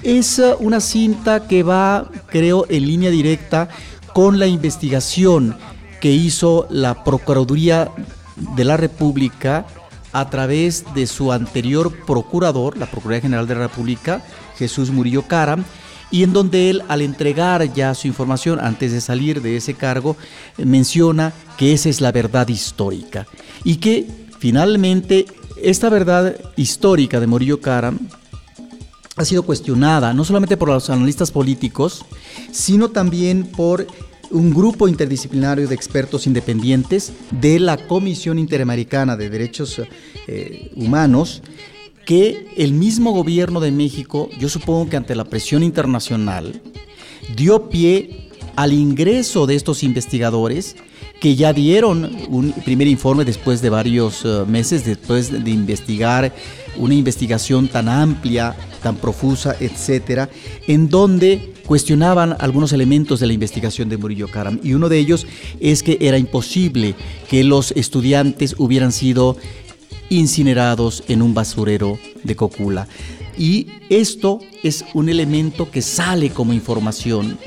es 0.05 0.39
una 0.59 0.79
cinta 0.79 1.47
que 1.47 1.63
va, 1.63 2.09
creo, 2.27 2.67
en 2.69 2.85
línea 2.85 3.09
directa 3.09 3.69
con 4.13 4.37
la 4.37 4.45
investigación 4.45 5.57
que 5.99 6.11
hizo 6.11 6.67
la 6.69 7.03
Procuraduría 7.03 7.89
de 8.55 8.63
la 8.63 8.77
República 8.77 9.65
a 10.13 10.29
través 10.29 10.85
de 10.93 11.07
su 11.07 11.31
anterior 11.31 11.91
procurador, 12.05 12.77
la 12.77 12.85
Procuraduría 12.85 13.23
General 13.23 13.47
de 13.47 13.55
la 13.55 13.61
República, 13.61 14.23
Jesús 14.57 14.91
Murillo 14.91 15.23
Caram, 15.23 15.65
y 16.11 16.21
en 16.21 16.33
donde 16.33 16.69
él, 16.69 16.83
al 16.87 17.01
entregar 17.01 17.73
ya 17.73 17.95
su 17.95 18.07
información 18.07 18.59
antes 18.59 18.91
de 18.91 19.01
salir 19.01 19.41
de 19.41 19.57
ese 19.57 19.73
cargo, 19.73 20.15
menciona 20.57 21.33
que 21.57 21.73
esa 21.73 21.89
es 21.89 21.99
la 21.99 22.11
verdad 22.11 22.47
histórica 22.47 23.25
y 23.63 23.77
que 23.77 24.07
finalmente 24.37 25.25
esta 25.61 25.89
verdad 25.89 26.35
histórica 26.55 27.19
de 27.19 27.27
Murillo 27.27 27.59
Caram 27.59 27.97
ha 29.15 29.25
sido 29.25 29.43
cuestionada 29.43 30.13
no 30.13 30.25
solamente 30.25 30.57
por 30.57 30.69
los 30.69 30.89
analistas 30.89 31.31
políticos, 31.31 32.05
sino 32.51 32.89
también 32.89 33.45
por 33.45 33.87
un 34.31 34.53
grupo 34.53 34.87
interdisciplinario 34.87 35.67
de 35.67 35.75
expertos 35.75 36.27
independientes 36.27 37.13
de 37.31 37.59
la 37.59 37.77
Comisión 37.77 38.39
Interamericana 38.39 39.15
de 39.15 39.29
Derechos 39.29 39.81
eh, 40.27 40.71
Humanos, 40.75 41.41
que 42.05 42.47
el 42.57 42.73
mismo 42.73 43.11
gobierno 43.11 43.59
de 43.59 43.71
México, 43.71 44.29
yo 44.39 44.49
supongo 44.49 44.89
que 44.89 44.97
ante 44.97 45.15
la 45.15 45.25
presión 45.25 45.63
internacional, 45.63 46.61
dio 47.35 47.69
pie 47.69 48.29
al 48.55 48.73
ingreso 48.73 49.47
de 49.47 49.55
estos 49.55 49.83
investigadores 49.83 50.75
que 51.19 51.35
ya 51.35 51.53
dieron 51.53 52.15
un 52.29 52.51
primer 52.51 52.87
informe 52.87 53.25
después 53.25 53.61
de 53.61 53.69
varios 53.69 54.23
eh, 54.25 54.43
meses, 54.47 54.85
después 54.85 55.31
de 55.31 55.51
investigar 55.51 56.33
una 56.77 56.93
investigación 56.93 57.67
tan 57.67 57.87
amplia, 57.87 58.55
tan 58.83 58.97
profusa, 58.97 59.55
etcétera, 59.59 60.29
en 60.67 60.89
donde 60.89 61.53
cuestionaban 61.65 62.35
algunos 62.39 62.73
elementos 62.73 63.19
de 63.19 63.27
la 63.27 63.33
investigación 63.33 63.89
de 63.89 63.97
Murillo 63.97 64.27
Karam. 64.27 64.59
Y 64.63 64.73
uno 64.73 64.89
de 64.89 64.99
ellos 64.99 65.25
es 65.59 65.83
que 65.83 65.97
era 66.01 66.17
imposible 66.17 66.95
que 67.29 67.43
los 67.43 67.71
estudiantes 67.71 68.55
hubieran 68.57 68.91
sido 68.91 69.37
incinerados 70.09 71.03
en 71.07 71.21
un 71.21 71.33
basurero 71.33 71.97
de 72.23 72.35
Cocula. 72.35 72.87
Y 73.37 73.67
esto 73.89 74.39
es 74.63 74.85
un 74.93 75.09
elemento 75.09 75.69
que 75.69 75.81
sale 75.81 76.29
como 76.29 76.53
información 76.53 77.37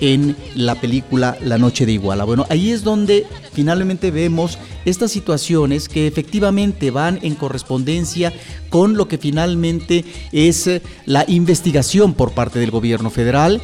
en 0.00 0.36
la 0.54 0.80
película 0.80 1.36
La 1.42 1.58
Noche 1.58 1.86
de 1.86 1.92
Iguala. 1.92 2.24
Bueno, 2.24 2.46
ahí 2.48 2.70
es 2.70 2.82
donde 2.82 3.26
finalmente 3.52 4.10
vemos 4.10 4.58
estas 4.84 5.12
situaciones 5.12 5.88
que 5.88 6.06
efectivamente 6.06 6.90
van 6.90 7.18
en 7.22 7.34
correspondencia 7.34 8.32
con 8.68 8.96
lo 8.96 9.08
que 9.08 9.18
finalmente 9.18 10.04
es 10.32 10.68
la 11.06 11.24
investigación 11.28 12.14
por 12.14 12.32
parte 12.32 12.58
del 12.58 12.70
gobierno 12.70 13.10
federal 13.10 13.60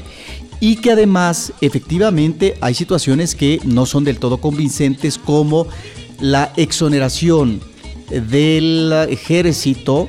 y 0.60 0.76
que 0.76 0.92
además 0.92 1.52
efectivamente 1.60 2.56
hay 2.60 2.74
situaciones 2.74 3.34
que 3.34 3.60
no 3.64 3.86
son 3.86 4.04
del 4.04 4.18
todo 4.18 4.38
convincentes 4.38 5.18
como 5.18 5.66
la 6.20 6.52
exoneración 6.56 7.60
del 8.10 8.92
ejército 9.10 10.08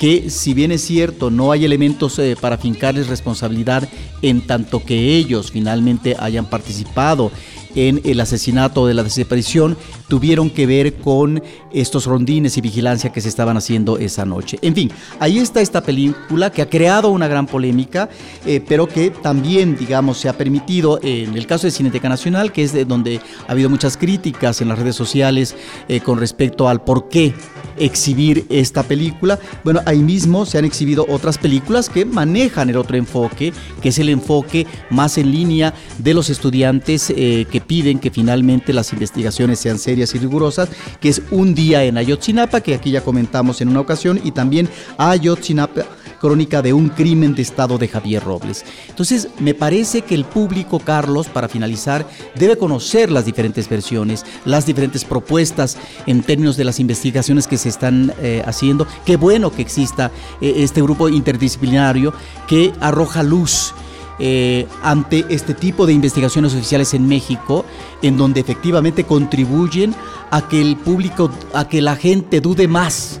que 0.00 0.30
si 0.30 0.54
bien 0.54 0.72
es 0.72 0.80
cierto 0.80 1.30
no 1.30 1.52
hay 1.52 1.66
elementos 1.66 2.18
eh, 2.18 2.34
para 2.40 2.56
fincarles 2.56 3.08
responsabilidad 3.08 3.86
en 4.22 4.40
tanto 4.40 4.82
que 4.82 5.14
ellos 5.14 5.52
finalmente 5.52 6.16
hayan 6.18 6.46
participado 6.46 7.30
en 7.74 8.00
el 8.04 8.20
asesinato 8.20 8.86
de 8.86 8.94
la 8.94 9.02
desaparición 9.02 9.76
tuvieron 10.08 10.50
que 10.50 10.66
ver 10.66 10.94
con 10.94 11.42
estos 11.72 12.06
rondines 12.06 12.56
y 12.56 12.60
vigilancia 12.60 13.12
que 13.12 13.20
se 13.20 13.28
estaban 13.28 13.56
haciendo 13.56 13.98
esa 13.98 14.24
noche. 14.24 14.58
En 14.62 14.74
fin, 14.74 14.90
ahí 15.18 15.38
está 15.38 15.60
esta 15.60 15.82
película 15.82 16.50
que 16.50 16.62
ha 16.62 16.68
creado 16.68 17.10
una 17.10 17.28
gran 17.28 17.46
polémica, 17.46 18.08
eh, 18.44 18.62
pero 18.66 18.88
que 18.88 19.10
también, 19.10 19.76
digamos, 19.76 20.18
se 20.18 20.28
ha 20.28 20.36
permitido, 20.36 20.98
en 21.02 21.36
el 21.36 21.46
caso 21.46 21.66
de 21.66 21.70
Cineteca 21.70 22.08
Nacional, 22.08 22.52
que 22.52 22.64
es 22.64 22.72
de 22.72 22.84
donde 22.84 23.20
ha 23.46 23.52
habido 23.52 23.70
muchas 23.70 23.96
críticas 23.96 24.60
en 24.60 24.68
las 24.68 24.78
redes 24.78 24.96
sociales 24.96 25.54
eh, 25.88 26.00
con 26.00 26.18
respecto 26.18 26.68
al 26.68 26.82
por 26.82 27.08
qué 27.08 27.34
exhibir 27.78 28.46
esta 28.50 28.82
película. 28.82 29.38
Bueno, 29.64 29.80
ahí 29.86 30.00
mismo 30.00 30.44
se 30.44 30.58
han 30.58 30.64
exhibido 30.64 31.06
otras 31.08 31.38
películas 31.38 31.88
que 31.88 32.04
manejan 32.04 32.68
el 32.68 32.76
otro 32.76 32.96
enfoque, 32.96 33.52
que 33.80 33.88
es 33.88 33.98
el 33.98 34.08
enfoque 34.08 34.66
más 34.90 35.18
en 35.18 35.30
línea 35.30 35.74
de 35.98 36.14
los 36.14 36.30
estudiantes 36.30 37.10
eh, 37.10 37.46
que 37.50 37.59
piden 37.70 38.00
que 38.00 38.10
finalmente 38.10 38.72
las 38.72 38.92
investigaciones 38.92 39.60
sean 39.60 39.78
serias 39.78 40.12
y 40.16 40.18
rigurosas, 40.18 40.68
que 41.00 41.08
es 41.08 41.22
Un 41.30 41.54
día 41.54 41.84
en 41.84 41.98
Ayotzinapa, 41.98 42.62
que 42.62 42.74
aquí 42.74 42.90
ya 42.90 43.04
comentamos 43.04 43.60
en 43.60 43.68
una 43.68 43.78
ocasión, 43.78 44.20
y 44.24 44.32
también 44.32 44.68
Ayotzinapa 44.98 45.84
crónica 46.20 46.62
de 46.62 46.72
un 46.72 46.88
crimen 46.88 47.36
de 47.36 47.42
Estado 47.42 47.78
de 47.78 47.86
Javier 47.86 48.24
Robles. 48.24 48.64
Entonces, 48.88 49.28
me 49.38 49.54
parece 49.54 50.02
que 50.02 50.16
el 50.16 50.24
público, 50.24 50.80
Carlos, 50.80 51.28
para 51.28 51.48
finalizar, 51.48 52.04
debe 52.34 52.58
conocer 52.58 53.08
las 53.12 53.24
diferentes 53.24 53.68
versiones, 53.68 54.26
las 54.44 54.66
diferentes 54.66 55.04
propuestas 55.04 55.76
en 56.06 56.24
términos 56.24 56.56
de 56.56 56.64
las 56.64 56.80
investigaciones 56.80 57.46
que 57.46 57.56
se 57.56 57.68
están 57.68 58.12
eh, 58.20 58.42
haciendo. 58.44 58.88
Qué 59.06 59.16
bueno 59.16 59.52
que 59.52 59.62
exista 59.62 60.10
eh, 60.40 60.54
este 60.56 60.82
grupo 60.82 61.08
interdisciplinario 61.08 62.12
que 62.48 62.72
arroja 62.80 63.22
luz. 63.22 63.74
Eh, 64.22 64.66
ante 64.82 65.24
este 65.30 65.54
tipo 65.54 65.86
de 65.86 65.94
investigaciones 65.94 66.52
oficiales 66.52 66.92
en 66.92 67.08
México, 67.08 67.64
en 68.02 68.18
donde 68.18 68.40
efectivamente 68.40 69.04
contribuyen 69.04 69.94
a 70.30 70.46
que 70.46 70.60
el 70.60 70.76
público, 70.76 71.30
a 71.54 71.66
que 71.66 71.80
la 71.80 71.96
gente 71.96 72.42
dude 72.42 72.68
más 72.68 73.18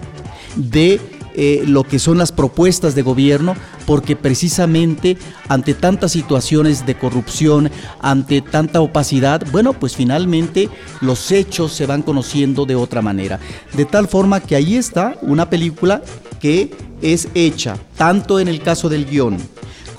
de 0.56 1.00
eh, 1.34 1.62
lo 1.66 1.84
que 1.84 1.98
son 1.98 2.18
las 2.18 2.32
propuestas 2.32 2.94
de 2.94 3.00
gobierno, 3.00 3.54
porque 3.86 4.14
precisamente 4.14 5.16
ante 5.48 5.72
tantas 5.72 6.12
situaciones 6.12 6.84
de 6.84 6.98
corrupción, 6.98 7.70
ante 8.00 8.42
tanta 8.42 8.82
opacidad, 8.82 9.46
bueno, 9.50 9.72
pues 9.72 9.96
finalmente 9.96 10.68
los 11.00 11.32
hechos 11.32 11.72
se 11.72 11.86
van 11.86 12.02
conociendo 12.02 12.66
de 12.66 12.74
otra 12.74 13.00
manera. 13.00 13.40
De 13.72 13.86
tal 13.86 14.06
forma 14.06 14.40
que 14.40 14.54
ahí 14.54 14.76
está 14.76 15.16
una 15.22 15.48
película 15.48 16.02
que 16.40 16.74
es 17.00 17.28
hecha, 17.32 17.78
tanto 17.96 18.38
en 18.38 18.48
el 18.48 18.60
caso 18.60 18.90
del 18.90 19.06
guion 19.06 19.38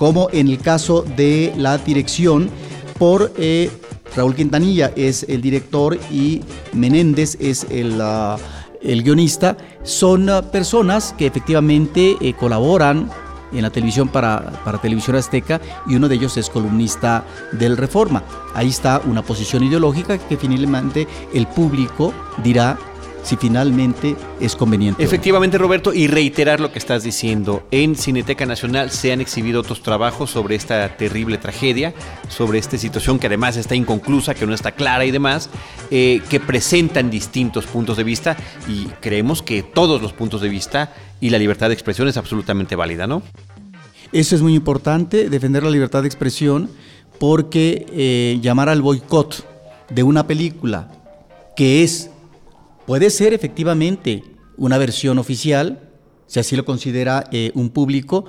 como 0.02 0.28
en 0.32 0.48
el 0.48 0.58
caso 0.58 1.02
de 1.16 1.54
la 1.56 1.78
dirección, 1.78 2.50
por... 2.98 3.32
Eh, 3.38 3.70
Raúl 4.16 4.34
Quintanilla 4.34 4.92
es 4.96 5.24
el 5.28 5.40
director 5.40 5.96
y 6.10 6.40
Menéndez 6.72 7.36
es 7.38 7.64
el... 7.70 8.00
Ah, 8.00 8.36
el 8.82 9.04
guionista, 9.04 9.56
son 9.84 10.28
ah, 10.28 10.42
personas 10.42 11.14
que 11.16 11.26
efectivamente 11.26 12.16
eh, 12.20 12.32
colaboran 12.32 13.08
en 13.52 13.62
la 13.62 13.70
televisión 13.70 14.08
para, 14.08 14.50
para 14.64 14.78
Televisión 14.78 15.14
Azteca 15.14 15.60
y 15.86 15.94
uno 15.94 16.08
de 16.08 16.16
ellos 16.16 16.36
es 16.36 16.50
columnista 16.50 17.24
del 17.52 17.76
Reforma. 17.76 18.24
Ahí 18.54 18.70
está 18.70 19.00
una 19.04 19.22
posición 19.22 19.62
ideológica 19.62 20.18
que 20.18 20.36
finalmente 20.36 21.06
el 21.32 21.46
público 21.46 22.12
dirá 22.42 22.76
si 23.22 23.36
finalmente 23.36 24.16
es 24.40 24.56
conveniente. 24.56 25.02
Efectivamente, 25.02 25.58
Roberto, 25.58 25.94
y 25.94 26.06
reiterar 26.06 26.60
lo 26.60 26.72
que 26.72 26.78
estás 26.78 27.02
diciendo. 27.02 27.66
En 27.70 27.94
Cineteca 27.96 28.46
Nacional 28.46 28.90
se 28.90 29.12
han 29.12 29.20
exhibido 29.20 29.60
otros 29.60 29.82
trabajos 29.82 30.30
sobre 30.30 30.56
esta 30.56 30.96
terrible 30.96 31.38
tragedia, 31.38 31.94
sobre 32.28 32.58
esta 32.58 32.78
situación 32.78 33.18
que 33.18 33.28
además 33.28 33.56
está 33.56 33.74
inconclusa, 33.74 34.34
que 34.34 34.46
no 34.46 34.54
está 34.54 34.72
clara 34.72 35.04
y 35.04 35.10
demás, 35.10 35.50
eh, 35.90 36.20
que 36.28 36.40
presentan 36.40 37.10
distintos 37.10 37.66
puntos 37.66 37.96
de 37.96 38.04
vista 38.04 38.36
y 38.68 38.86
creemos 39.00 39.42
que 39.42 39.62
todos 39.62 40.02
los 40.02 40.12
puntos 40.12 40.40
de 40.40 40.48
vista 40.48 40.92
y 41.20 41.30
la 41.30 41.38
libertad 41.38 41.68
de 41.68 41.74
expresión 41.74 42.08
es 42.08 42.16
absolutamente 42.16 42.76
válida, 42.76 43.06
¿no? 43.06 43.22
Eso 44.12 44.34
es 44.34 44.42
muy 44.42 44.54
importante, 44.54 45.30
defender 45.30 45.62
la 45.62 45.70
libertad 45.70 46.02
de 46.02 46.08
expresión, 46.08 46.68
porque 47.18 47.86
eh, 47.92 48.38
llamar 48.42 48.68
al 48.68 48.82
boicot 48.82 49.46
de 49.88 50.02
una 50.02 50.26
película 50.26 50.90
que 51.56 51.82
es 51.82 52.10
Puede 52.86 53.10
ser 53.10 53.32
efectivamente 53.32 54.22
una 54.56 54.78
versión 54.78 55.18
oficial, 55.18 55.88
si 56.26 56.40
así 56.40 56.56
lo 56.56 56.64
considera 56.64 57.24
eh, 57.32 57.52
un 57.54 57.70
público, 57.70 58.24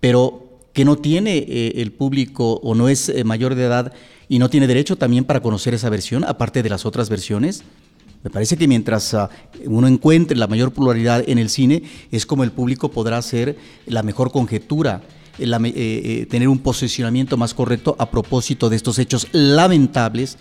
pero 0.00 0.60
que 0.72 0.84
no 0.84 0.96
tiene 0.96 1.38
eh, 1.38 1.72
el 1.76 1.92
público 1.92 2.54
o 2.62 2.74
no 2.74 2.88
es 2.88 3.08
eh, 3.08 3.24
mayor 3.24 3.54
de 3.54 3.64
edad 3.64 3.92
y 4.28 4.38
no 4.38 4.48
tiene 4.48 4.66
derecho 4.66 4.96
también 4.96 5.24
para 5.24 5.40
conocer 5.40 5.74
esa 5.74 5.90
versión, 5.90 6.24
aparte 6.24 6.62
de 6.62 6.70
las 6.70 6.86
otras 6.86 7.10
versiones. 7.10 7.64
Me 8.22 8.30
parece 8.30 8.56
que 8.56 8.68
mientras 8.68 9.14
ah, 9.14 9.28
uno 9.64 9.88
encuentre 9.88 10.36
la 10.36 10.46
mayor 10.46 10.72
pluralidad 10.72 11.24
en 11.28 11.38
el 11.38 11.50
cine, 11.50 11.82
es 12.10 12.24
como 12.24 12.44
el 12.44 12.52
público 12.52 12.90
podrá 12.90 13.18
hacer 13.18 13.56
la 13.86 14.02
mejor 14.02 14.30
conjetura. 14.30 15.02
Eh, 15.38 15.72
eh, 15.74 16.26
tener 16.28 16.46
un 16.46 16.58
posicionamiento 16.58 17.38
más 17.38 17.54
correcto 17.54 17.96
a 17.98 18.10
propósito 18.10 18.68
de 18.68 18.76
estos 18.76 18.98
hechos 18.98 19.26
lamentables 19.32 20.36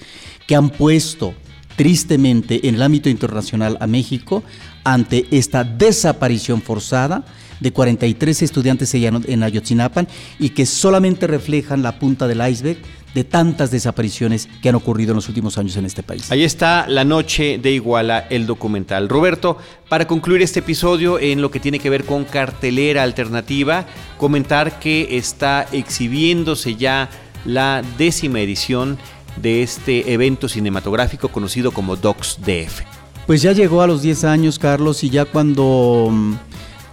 que 0.45 0.55
han 0.55 0.69
puesto 0.69 1.33
tristemente 1.81 2.67
en 2.67 2.75
el 2.75 2.83
ámbito 2.83 3.09
internacional 3.09 3.75
a 3.81 3.87
México 3.87 4.43
ante 4.83 5.25
esta 5.31 5.63
desaparición 5.63 6.61
forzada 6.61 7.25
de 7.59 7.73
43 7.73 8.43
estudiantes 8.43 8.93
en 8.93 9.41
Ayotzinapan 9.41 10.07
y 10.37 10.49
que 10.49 10.67
solamente 10.67 11.25
reflejan 11.25 11.81
la 11.81 11.97
punta 11.97 12.27
del 12.27 12.47
iceberg 12.47 12.77
de 13.15 13.23
tantas 13.23 13.71
desapariciones 13.71 14.47
que 14.61 14.69
han 14.69 14.75
ocurrido 14.75 15.13
en 15.13 15.15
los 15.15 15.27
últimos 15.27 15.57
años 15.57 15.75
en 15.75 15.85
este 15.85 16.03
país. 16.03 16.31
Ahí 16.31 16.43
está 16.43 16.85
La 16.87 17.03
Noche 17.03 17.57
de 17.57 17.71
Iguala, 17.71 18.27
el 18.29 18.45
documental. 18.45 19.09
Roberto, 19.09 19.57
para 19.89 20.05
concluir 20.05 20.43
este 20.43 20.59
episodio 20.59 21.17
en 21.17 21.41
lo 21.41 21.49
que 21.49 21.59
tiene 21.59 21.79
que 21.79 21.89
ver 21.89 22.05
con 22.05 22.25
cartelera 22.25 23.01
alternativa, 23.01 23.87
comentar 24.19 24.77
que 24.79 25.17
está 25.17 25.65
exhibiéndose 25.71 26.75
ya 26.75 27.09
la 27.43 27.81
décima 27.97 28.39
edición 28.39 28.99
de 29.37 29.63
este 29.63 30.13
evento 30.13 30.49
cinematográfico 30.49 31.29
conocido 31.29 31.71
como 31.71 31.95
Docs 31.95 32.39
DF. 32.45 32.81
Pues 33.27 33.41
ya 33.41 33.53
llegó 33.53 33.81
a 33.81 33.87
los 33.87 34.01
10 34.01 34.23
años, 34.25 34.59
Carlos, 34.59 35.03
y 35.03 35.09
ya 35.09 35.25
cuando 35.25 36.09
mm, 36.11 36.33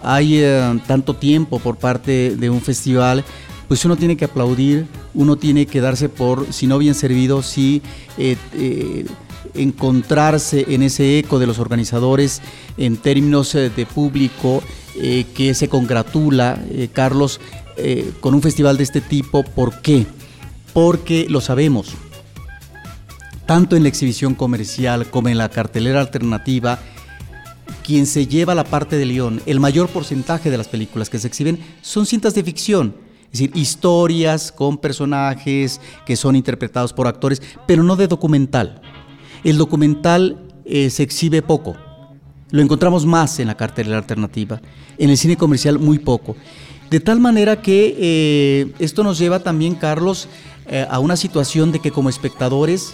hay 0.03 0.37
eh, 0.37 0.79
tanto 0.87 1.15
tiempo 1.15 1.59
por 1.59 1.77
parte 1.77 2.35
de 2.35 2.49
un 2.49 2.61
festival, 2.61 3.25
pues 3.67 3.83
uno 3.85 3.97
tiene 3.97 4.15
que 4.15 4.25
aplaudir, 4.25 4.87
uno 5.13 5.35
tiene 5.35 5.65
que 5.65 5.81
darse 5.81 6.09
por, 6.09 6.51
si 6.53 6.67
no 6.67 6.77
bien 6.77 6.95
servido, 6.95 7.43
sí 7.43 7.81
eh, 8.17 8.35
eh, 8.53 9.05
encontrarse 9.53 10.65
en 10.69 10.83
ese 10.83 11.19
eco 11.19 11.39
de 11.39 11.47
los 11.47 11.59
organizadores 11.59 12.41
en 12.77 12.97
términos 12.97 13.53
de 13.53 13.85
público 13.85 14.63
que 15.33 15.53
se 15.53 15.69
congratula, 15.69 16.61
Carlos, 16.93 17.39
con 18.19 18.33
un 18.35 18.41
festival 18.41 18.77
de 18.77 18.83
este 18.83 19.01
tipo. 19.01 19.43
¿Por 19.43 19.81
qué? 19.81 20.05
Porque 20.73 21.25
lo 21.29 21.41
sabemos, 21.41 21.95
tanto 23.49 23.75
en 23.75 23.81
la 23.81 23.89
exhibición 23.89 24.35
comercial 24.35 25.09
como 25.09 25.27
en 25.27 25.39
la 25.39 25.49
cartelera 25.49 26.01
alternativa, 26.01 26.77
quien 27.83 28.05
se 28.05 28.27
lleva 28.27 28.53
la 28.53 28.63
parte 28.63 28.95
de 28.95 29.07
León, 29.07 29.41
el 29.47 29.59
mayor 29.59 29.89
porcentaje 29.89 30.51
de 30.51 30.57
las 30.59 30.67
películas 30.67 31.09
que 31.09 31.17
se 31.17 31.25
exhiben 31.25 31.57
son 31.81 32.05
cintas 32.05 32.35
de 32.35 32.43
ficción 32.43 32.93
es 33.31 33.39
decir, 33.39 33.51
historias 33.55 34.51
con 34.51 34.77
personajes 34.77 35.81
que 36.05 36.15
son 36.15 36.35
interpretados 36.35 36.93
por 36.93 37.07
actores, 37.07 37.41
pero 37.65 37.81
no 37.81 37.95
de 37.95 38.07
documental. 38.07 38.83
El 39.43 39.57
documental 39.57 40.45
eh, 40.65 40.91
se 40.91 41.01
exhibe 41.01 41.41
poco. 41.41 41.75
Lo 42.51 42.61
encontramos 42.61 43.07
más 43.07 43.39
en 43.39 43.47
la 43.47 43.57
cartelera 43.57 43.97
alternativa. 43.97 44.61
En 44.99 45.09
el 45.09 45.17
cine 45.17 45.37
comercial 45.37 45.79
muy 45.79 45.97
poco. 45.97 46.35
De 46.91 46.99
tal 46.99 47.19
manera 47.19 47.63
que 47.63 47.95
eh, 47.97 48.73
esto 48.77 49.03
nos 49.03 49.17
lleva 49.17 49.39
también, 49.39 49.73
Carlos, 49.73 50.27
eh, 50.67 50.85
a 50.87 50.99
una 50.99 51.15
situación 51.15 51.71
de 51.71 51.79
que 51.79 51.89
como 51.89 52.09
espectadores 52.09 52.93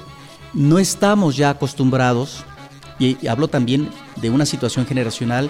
no 0.55 0.79
estamos 0.79 1.37
ya 1.37 1.51
acostumbrados, 1.51 2.43
y 2.97 3.27
hablo 3.27 3.47
también 3.47 3.89
de 4.15 4.29
una 4.29 4.45
situación 4.45 4.85
generacional, 4.87 5.49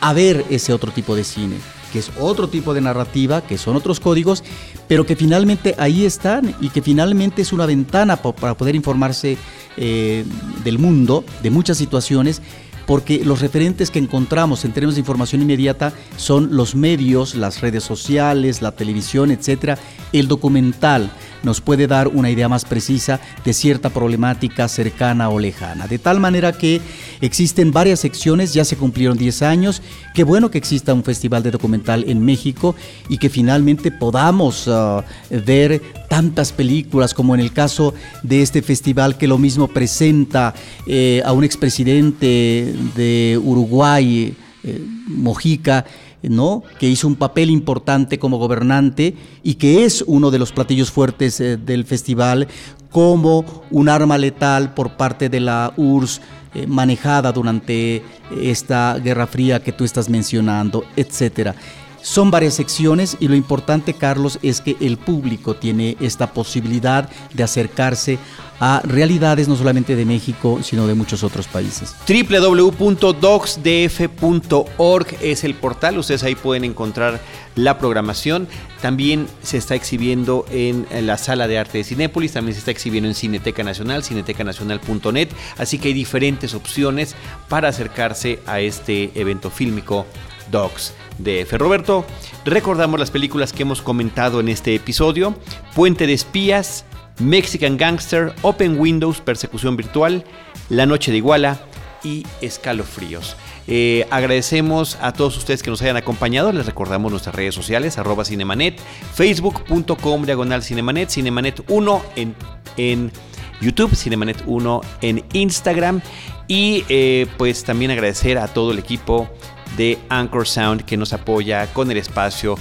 a 0.00 0.12
ver 0.12 0.44
ese 0.50 0.72
otro 0.72 0.92
tipo 0.92 1.14
de 1.16 1.24
cine 1.24 1.56
que 1.90 1.98
es 1.98 2.10
otro 2.18 2.48
tipo 2.48 2.72
de 2.72 2.80
narrativa, 2.80 3.42
que 3.42 3.58
son 3.58 3.76
otros 3.76 4.00
códigos, 4.00 4.42
pero 4.88 5.04
que 5.04 5.16
finalmente 5.16 5.74
ahí 5.78 6.04
están 6.04 6.54
y 6.60 6.70
que 6.70 6.82
finalmente 6.82 7.42
es 7.42 7.52
una 7.52 7.66
ventana 7.66 8.16
para 8.16 8.56
poder 8.56 8.74
informarse 8.74 9.36
eh, 9.76 10.24
del 10.64 10.78
mundo, 10.78 11.24
de 11.42 11.50
muchas 11.50 11.78
situaciones, 11.78 12.40
porque 12.86 13.24
los 13.24 13.40
referentes 13.40 13.90
que 13.90 13.98
encontramos 13.98 14.64
en 14.64 14.72
términos 14.72 14.96
de 14.96 15.00
información 15.00 15.42
inmediata 15.42 15.92
son 16.16 16.56
los 16.56 16.74
medios, 16.74 17.34
las 17.34 17.60
redes 17.60 17.84
sociales, 17.84 18.62
la 18.62 18.72
televisión, 18.72 19.30
etcétera, 19.30 19.78
el 20.12 20.26
documental 20.26 21.10
nos 21.42 21.60
puede 21.60 21.86
dar 21.86 22.08
una 22.08 22.30
idea 22.30 22.48
más 22.48 22.64
precisa 22.64 23.20
de 23.44 23.52
cierta 23.52 23.90
problemática 23.90 24.68
cercana 24.68 25.28
o 25.28 25.38
lejana. 25.38 25.86
De 25.86 25.98
tal 25.98 26.20
manera 26.20 26.52
que 26.52 26.80
existen 27.20 27.72
varias 27.72 28.00
secciones, 28.00 28.52
ya 28.54 28.64
se 28.64 28.76
cumplieron 28.76 29.16
10 29.16 29.42
años, 29.42 29.82
qué 30.14 30.24
bueno 30.24 30.50
que 30.50 30.58
exista 30.58 30.94
un 30.94 31.04
festival 31.04 31.42
de 31.42 31.50
documental 31.50 32.04
en 32.06 32.24
México 32.24 32.74
y 33.08 33.18
que 33.18 33.30
finalmente 33.30 33.90
podamos 33.90 34.66
uh, 34.66 35.02
ver 35.30 35.80
tantas 36.08 36.52
películas 36.52 37.14
como 37.14 37.34
en 37.34 37.40
el 37.40 37.52
caso 37.52 37.94
de 38.22 38.42
este 38.42 38.62
festival 38.62 39.16
que 39.16 39.26
lo 39.26 39.38
mismo 39.38 39.68
presenta 39.68 40.54
eh, 40.86 41.22
a 41.24 41.32
un 41.32 41.44
expresidente 41.44 42.74
de 42.96 43.40
Uruguay, 43.42 44.34
eh, 44.64 44.84
Mojica, 45.06 45.86
¿no? 46.22 46.62
que 46.78 46.88
hizo 46.88 47.06
un 47.06 47.16
papel 47.16 47.50
importante 47.50 48.18
como 48.18 48.38
gobernante 48.38 49.14
y 49.42 49.54
que 49.54 49.84
es 49.84 50.04
uno 50.06 50.30
de 50.30 50.38
los 50.38 50.52
platillos 50.52 50.90
fuertes 50.90 51.40
eh, 51.40 51.56
del 51.56 51.84
festival, 51.84 52.48
como 52.90 53.44
un 53.70 53.88
arma 53.88 54.18
letal 54.18 54.74
por 54.74 54.96
parte 54.96 55.28
de 55.28 55.40
la 55.40 55.72
URSS 55.76 56.20
eh, 56.52 56.66
manejada 56.66 57.30
durante 57.30 58.02
esta 58.42 58.98
Guerra 58.98 59.28
Fría 59.28 59.62
que 59.62 59.72
tú 59.72 59.84
estás 59.84 60.08
mencionando, 60.08 60.84
etcétera. 60.96 61.54
Son 62.02 62.30
varias 62.30 62.54
secciones 62.54 63.16
y 63.20 63.28
lo 63.28 63.34
importante, 63.34 63.94
Carlos, 63.94 64.38
es 64.42 64.60
que 64.60 64.76
el 64.80 64.96
público 64.96 65.56
tiene 65.56 65.96
esta 66.00 66.32
posibilidad 66.32 67.10
de 67.34 67.42
acercarse 67.42 68.18
a 68.60 68.80
realidades 68.84 69.48
no 69.48 69.56
solamente 69.56 69.96
de 69.96 70.04
México, 70.04 70.60
sino 70.62 70.86
de 70.86 70.94
muchos 70.94 71.24
otros 71.24 71.48
países. 71.48 71.96
www.docsdf.org 72.06 75.06
es 75.22 75.44
el 75.44 75.54
portal, 75.54 75.98
ustedes 75.98 76.22
ahí 76.22 76.34
pueden 76.34 76.64
encontrar 76.64 77.18
la 77.54 77.78
programación. 77.78 78.46
También 78.82 79.26
se 79.42 79.56
está 79.56 79.74
exhibiendo 79.74 80.44
en 80.50 80.86
la 81.06 81.16
sala 81.16 81.48
de 81.48 81.58
arte 81.58 81.78
de 81.78 81.84
Cinépolis, 81.84 82.32
también 82.32 82.52
se 82.54 82.58
está 82.58 82.70
exhibiendo 82.70 83.08
en 83.08 83.14
Cineteca 83.14 83.64
Nacional, 83.64 84.04
cinetecanacional.net, 84.04 85.28
así 85.56 85.78
que 85.78 85.88
hay 85.88 85.94
diferentes 85.94 86.52
opciones 86.52 87.14
para 87.48 87.68
acercarse 87.68 88.40
a 88.46 88.60
este 88.60 89.10
evento 89.14 89.48
fílmico 89.50 90.04
Docs 90.50 90.94
de 91.18 91.44
Roberto, 91.52 92.04
recordamos 92.44 92.98
las 92.98 93.10
películas 93.10 93.52
que 93.52 93.62
hemos 93.62 93.82
comentado 93.82 94.40
en 94.40 94.48
este 94.48 94.74
episodio: 94.74 95.34
Puente 95.74 96.06
de 96.06 96.12
Espías, 96.12 96.84
Mexican 97.18 97.76
Gangster, 97.76 98.32
Open 98.42 98.78
Windows, 98.78 99.20
Persecución 99.20 99.76
Virtual, 99.76 100.24
La 100.68 100.86
Noche 100.86 101.10
de 101.10 101.18
Iguala 101.18 101.60
y 102.02 102.26
Escalofríos. 102.40 103.36
Eh, 103.66 104.06
agradecemos 104.10 104.96
a 105.00 105.12
todos 105.12 105.36
ustedes 105.36 105.62
que 105.62 105.70
nos 105.70 105.82
hayan 105.82 105.96
acompañado. 105.96 106.52
Les 106.52 106.66
recordamos 106.66 107.10
nuestras 107.10 107.34
redes 107.34 107.54
sociales, 107.54 107.98
arroba 107.98 108.24
cinemanet, 108.24 108.80
facebook.com 109.14 110.24
diagonal 110.24 110.62
cinemanet, 110.62 111.10
cinemanet 111.10 111.62
1 111.68 112.02
en, 112.16 112.34
en 112.76 113.12
YouTube, 113.60 113.94
cinemanet 113.94 114.42
1 114.46 114.80
en 115.02 115.24
Instagram. 115.32 116.00
Y 116.48 116.84
eh, 116.88 117.26
pues 117.36 117.62
también 117.62 117.90
agradecer 117.90 118.38
a 118.38 118.48
todo 118.48 118.72
el 118.72 118.78
equipo 118.78 119.28
de 119.76 119.98
Anchor 120.08 120.46
Sound 120.46 120.82
que 120.82 120.96
nos 120.96 121.12
apoya 121.12 121.72
con 121.72 121.90
el 121.90 121.96
espacio, 121.96 122.56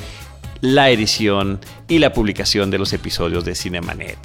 la 0.61 0.89
edición 0.89 1.59
y 1.87 1.99
la 1.99 2.13
publicación 2.13 2.71
de 2.71 2.77
los 2.77 2.93
episodios 2.93 3.45
de 3.45 3.55
Cinemanet. 3.55 4.17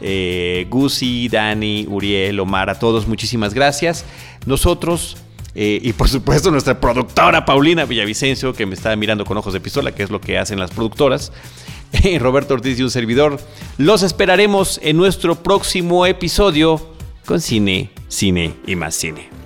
Eh, 0.00 0.66
Gusi, 0.68 1.28
Dani, 1.28 1.86
Uriel, 1.88 2.40
Omar, 2.40 2.70
a 2.70 2.78
todos 2.78 3.06
muchísimas 3.06 3.54
gracias. 3.54 4.04
Nosotros 4.44 5.16
eh, 5.58 5.80
y 5.82 5.94
por 5.94 6.10
supuesto 6.10 6.50
nuestra 6.50 6.78
productora 6.78 7.46
Paulina 7.46 7.86
Villavicencio, 7.86 8.52
que 8.52 8.66
me 8.66 8.74
está 8.74 8.94
mirando 8.94 9.24
con 9.24 9.38
ojos 9.38 9.54
de 9.54 9.60
pistola, 9.60 9.92
que 9.92 10.02
es 10.02 10.10
lo 10.10 10.20
que 10.20 10.38
hacen 10.38 10.58
las 10.58 10.70
productoras. 10.70 11.32
Roberto 12.20 12.52
Ortiz 12.52 12.78
y 12.78 12.82
un 12.82 12.90
servidor. 12.90 13.40
Los 13.78 14.02
esperaremos 14.02 14.78
en 14.82 14.98
nuestro 14.98 15.42
próximo 15.42 16.04
episodio 16.04 16.94
con 17.24 17.40
cine, 17.40 17.90
cine 18.08 18.54
y 18.66 18.76
más 18.76 18.94
cine. 18.94 19.45